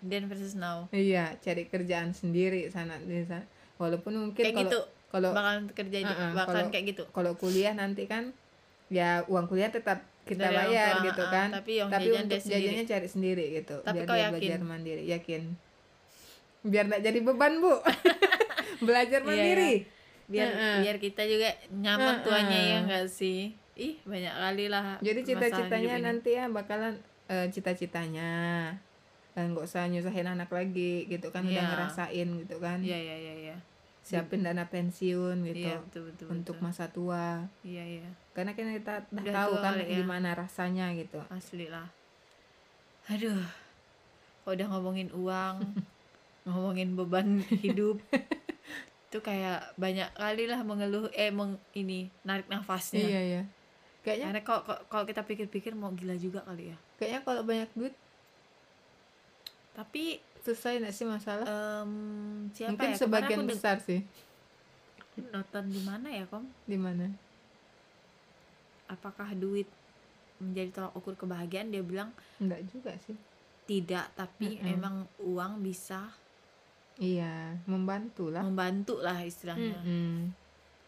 then 0.00 0.24
versus 0.24 0.52
now. 0.52 0.88
Iya 0.88 1.36
cari 1.38 1.64
kerjaan 1.64 2.12
sendiri 2.12 2.68
sana 2.68 2.96
di 2.98 3.22
sana. 3.22 3.44
Walaupun 3.76 4.12
mungkin 4.12 4.42
kayak 4.42 4.56
kalau 4.56 4.64
gitu 4.66 4.80
kalau 5.08 5.30
bakalan 5.30 5.64
kerja 5.70 5.98
di- 5.98 6.06
Uh-uh, 6.06 6.30
bakalan 6.32 6.54
kalau- 6.60 6.70
kayak 6.70 6.84
gitu 6.86 7.02
kalau 7.08 7.32
kuliah 7.34 7.72
nanti 7.72 8.04
kan 8.04 8.30
ya 8.88 9.20
uang 9.24 9.46
kuliah 9.46 9.68
tetap 9.68 10.00
kita 10.22 10.44
Dari 10.44 10.56
bayar 10.58 10.92
tua, 10.94 11.04
gitu 11.06 11.22
uh, 11.22 11.30
kan 11.30 11.48
tapi 11.50 11.72
yang 11.74 11.88
tapi 11.88 12.04
jajan 12.06 12.20
untuk 12.22 12.38
sendiri. 12.38 12.60
jajannya 12.62 12.84
cari 12.86 13.08
sendiri 13.08 13.44
gitu 13.54 13.76
Tapi 13.78 13.94
biar 13.94 14.04
kau 14.04 14.12
dia 14.12 14.22
yakin? 14.22 14.32
belajar 14.34 14.60
mandiri 14.62 15.02
yakin 15.06 15.42
biar 16.60 16.84
nggak 16.86 17.02
jadi 17.02 17.18
beban 17.22 17.52
bu 17.58 17.72
belajar 18.86 19.20
Iya, 19.20 19.26
mandiri 19.26 19.72
biar 20.26 20.48
Uh-uh. 20.50 20.76
biar 20.82 20.96
kita 20.98 21.22
juga 21.24 21.48
nyaman 21.74 22.14
Uh-uh. 22.14 22.24
tuanya 22.24 22.58
ya 22.58 22.76
enggak 22.82 23.06
sih 23.08 23.56
ih 23.74 23.96
banyak 24.02 24.34
kali 24.34 24.64
lah 24.68 25.00
jadi 25.00 25.20
cita-citanya 25.22 25.94
nanti 26.02 26.30
ya 26.30 26.44
bakalan 26.46 27.00
eh, 27.26 27.48
cita-citanya 27.48 28.30
dan 29.32 29.44
nggak 29.48 29.64
usah 29.64 29.86
nyusahin 29.86 30.26
anak 30.26 30.50
lagi 30.50 31.06
gitu 31.06 31.30
kan 31.30 31.40
udah 31.42 31.54
Iya. 31.54 31.70
ngerasain 31.70 32.28
gitu 32.38 32.56
kan 32.58 32.78
iya 32.78 32.98
iya 32.98 33.16
iya 33.16 33.32
iya 33.34 33.37
siapin 34.08 34.40
dana 34.40 34.64
pensiun 34.64 35.36
gitu 35.44 35.68
iya 35.68 35.76
betul 35.84 36.02
betul 36.08 36.26
untuk 36.32 36.56
betul. 36.56 36.64
masa 36.64 36.84
tua. 36.88 37.44
Iya 37.60 37.84
iya. 37.84 38.08
Karena 38.32 38.56
kan 38.56 38.72
kita 38.72 38.94
udah, 39.12 39.34
tahu 39.36 39.52
tua 39.52 39.64
kan 39.64 39.74
ya. 39.76 40.00
gimana 40.00 40.28
rasanya 40.32 40.86
gitu. 40.96 41.20
Asli 41.28 41.68
lah. 41.68 41.84
Aduh 43.12 43.44
kalau 44.44 44.54
udah 44.56 44.68
ngomongin 44.72 45.08
uang 45.12 45.56
ngomongin 46.48 46.96
beban 46.96 47.44
hidup. 47.60 48.00
Itu 49.12 49.20
kayak 49.20 49.76
banyak 49.76 50.08
kali 50.16 50.44
lah 50.48 50.60
mengeluh 50.64 51.08
eh 51.12 51.28
meng, 51.28 51.60
ini 51.76 52.08
narik 52.24 52.48
nafasnya. 52.48 53.04
Iya 53.04 53.20
iya. 53.20 53.42
Kayaknya 54.00 54.26
karena 54.32 54.40
kalau- 54.44 54.84
kalau 54.88 55.04
kita 55.04 55.20
pikir-pikir 55.28 55.76
mau 55.76 55.92
gila 55.92 56.16
juga 56.16 56.40
kali 56.48 56.72
ya. 56.72 56.76
Kayaknya 56.96 57.20
kalau 57.28 57.42
banyak 57.44 57.70
duit 57.76 57.94
tapi 59.78 60.18
selesai 60.48 60.80
nggak 60.80 60.94
sih 60.96 61.04
masalah? 61.04 61.44
Em, 61.44 61.92
siapa 62.56 62.72
mungkin 62.72 62.88
ya? 62.88 62.96
Sebagian 62.96 63.44
besar 63.44 63.76
sih. 63.84 64.00
Nonton 65.28 65.68
di 65.68 65.80
mana 65.84 66.08
ya 66.08 66.24
kom? 66.24 66.48
Di 66.64 66.80
mana? 66.80 67.12
Apakah 68.88 69.36
duit 69.36 69.68
menjadi 70.40 70.72
tolak 70.72 70.96
ukur 70.96 71.12
kebahagiaan? 71.20 71.68
Dia 71.68 71.84
bilang 71.84 72.16
enggak 72.40 72.64
juga 72.72 72.96
sih. 73.04 73.12
tidak 73.68 74.08
tapi 74.16 74.56
Mm-mm. 74.56 74.64
memang 74.64 74.94
uang 75.20 75.60
bisa 75.60 76.08
iya 76.96 77.52
membantu 77.68 78.32
lah. 78.32 78.40
Membantu 78.40 78.96
lah 79.04 79.20
istilahnya. 79.20 79.76
Mm-mm. 79.84 80.32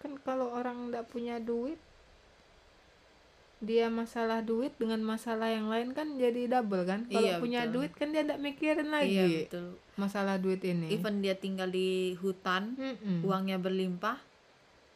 kan 0.00 0.16
kalau 0.24 0.56
orang 0.56 0.88
nggak 0.88 1.12
punya 1.12 1.36
duit 1.36 1.76
dia 3.60 3.86
masalah 3.86 4.40
duit 4.40 4.72
dengan 4.74 4.98
masalah 4.98 5.46
yang 5.46 5.68
lain 5.68 5.92
kan 5.92 6.16
jadi 6.16 6.48
double 6.50 6.82
kan 6.82 7.04
kalau 7.06 7.22
Iya, 7.22 7.36
punya 7.36 7.60
betul. 7.62 7.72
duit 7.76 7.92
kan 7.92 8.08
dia 8.08 8.22
nggak 8.22 8.40
mikirin 8.40 8.88
iya 8.88 8.94
lagi 8.94 9.36
betul 9.44 9.66
masalah 9.94 10.36
duit 10.36 10.60
ini 10.62 10.88
even 10.88 11.20
dia 11.20 11.34
tinggal 11.34 11.68
di 11.68 11.88
hutan 12.16 12.72
Mm-mm. 12.74 13.20
uangnya 13.20 13.56
berlimpah 13.56 14.16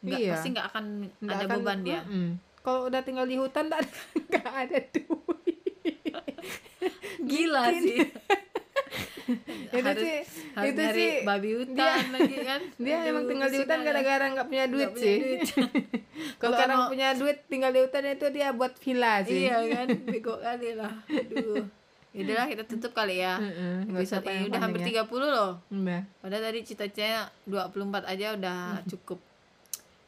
nggak 0.00 0.16
Iya. 0.18 0.33
pasti 0.33 0.48
nggak 0.50 0.66
akan 0.66 0.85
Nggak 1.18 1.35
ada 1.35 1.44
akan- 1.44 1.57
beban 1.59 1.79
dia 1.83 2.00
Mm-mm. 2.03 2.29
kalau 2.61 2.88
udah 2.88 3.00
tinggal 3.00 3.24
di 3.24 3.37
hutan 3.37 3.68
nggak 4.29 4.48
ada- 4.48 4.88
duit 4.90 5.61
gila 7.20 7.62
sih 7.70 8.00
itu 9.25 9.81
harus 9.81 10.05
sih 10.05 10.19
harus 10.53 10.69
itu 10.71 10.83
sih. 10.93 11.13
babi 11.25 11.51
hutan 11.57 12.05
lagi 12.13 12.37
kan? 12.45 12.61
dia 12.85 12.97
Aduh, 13.01 13.11
emang 13.11 13.25
tinggal 13.29 13.49
di 13.49 13.59
hutan 13.65 13.79
gara-gara 13.83 14.25
nggak 14.31 14.47
punya 14.49 14.65
duit 14.69 14.91
punya 14.93 15.03
sih. 15.03 15.17
kalau 16.41 16.57
orang 16.61 16.79
mau- 16.79 16.91
punya 16.93 17.09
duit 17.17 17.39
tinggal 17.49 17.71
di 17.73 17.81
hutan 17.81 18.05
itu 18.07 18.27
dia 18.31 18.49
buat 18.53 18.73
villa 18.77 19.25
sih. 19.25 19.49
Iya 19.49 19.57
kan? 19.73 19.87
Bego 20.05 20.35
kali 20.39 20.69
lah. 20.77 20.93
Aduh. 21.09 21.65
Yaudahlah 22.15 22.47
kita 22.47 22.63
tutup 22.71 22.93
kali 22.95 23.19
ya 23.19 23.43
nggak 23.91 24.07
usah 24.07 24.23
episode 24.23 24.39
ini. 24.39 24.47
udah 24.47 24.61
hampir 24.63 24.81
panjang-panjang 24.87 25.27
30 25.27 25.35
loh. 25.35 25.53
Ya. 25.59 25.75
Udah. 25.75 26.01
Padahal 26.23 26.43
tadi 26.47 26.61
cita-citanya 26.63 27.21
24 27.51 28.07
aja 28.07 28.27
udah 28.39 28.59
cukup. 28.87 29.19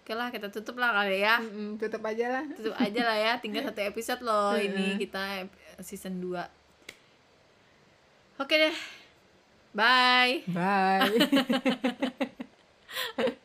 Oke 0.07 0.15
lah 0.15 0.31
kita 0.31 0.47
tutup 0.55 0.79
lah 0.79 0.95
kali 0.95 1.19
ya. 1.19 1.43
Mm-mm, 1.43 1.83
tutup 1.83 1.99
aja 2.07 2.27
lah. 2.31 2.45
Tutup 2.55 2.79
aja 2.79 3.01
lah 3.03 3.19
ya. 3.19 3.33
Tinggal 3.43 3.67
satu 3.67 3.83
episode 3.83 4.23
loh. 4.23 4.55
Ini 4.63 5.03
kita 5.03 5.51
season 5.83 6.23
2 6.23 6.41
Oke 8.37 8.55
deh 8.61 8.77
Bye. 9.77 10.43
Bye 10.49 11.11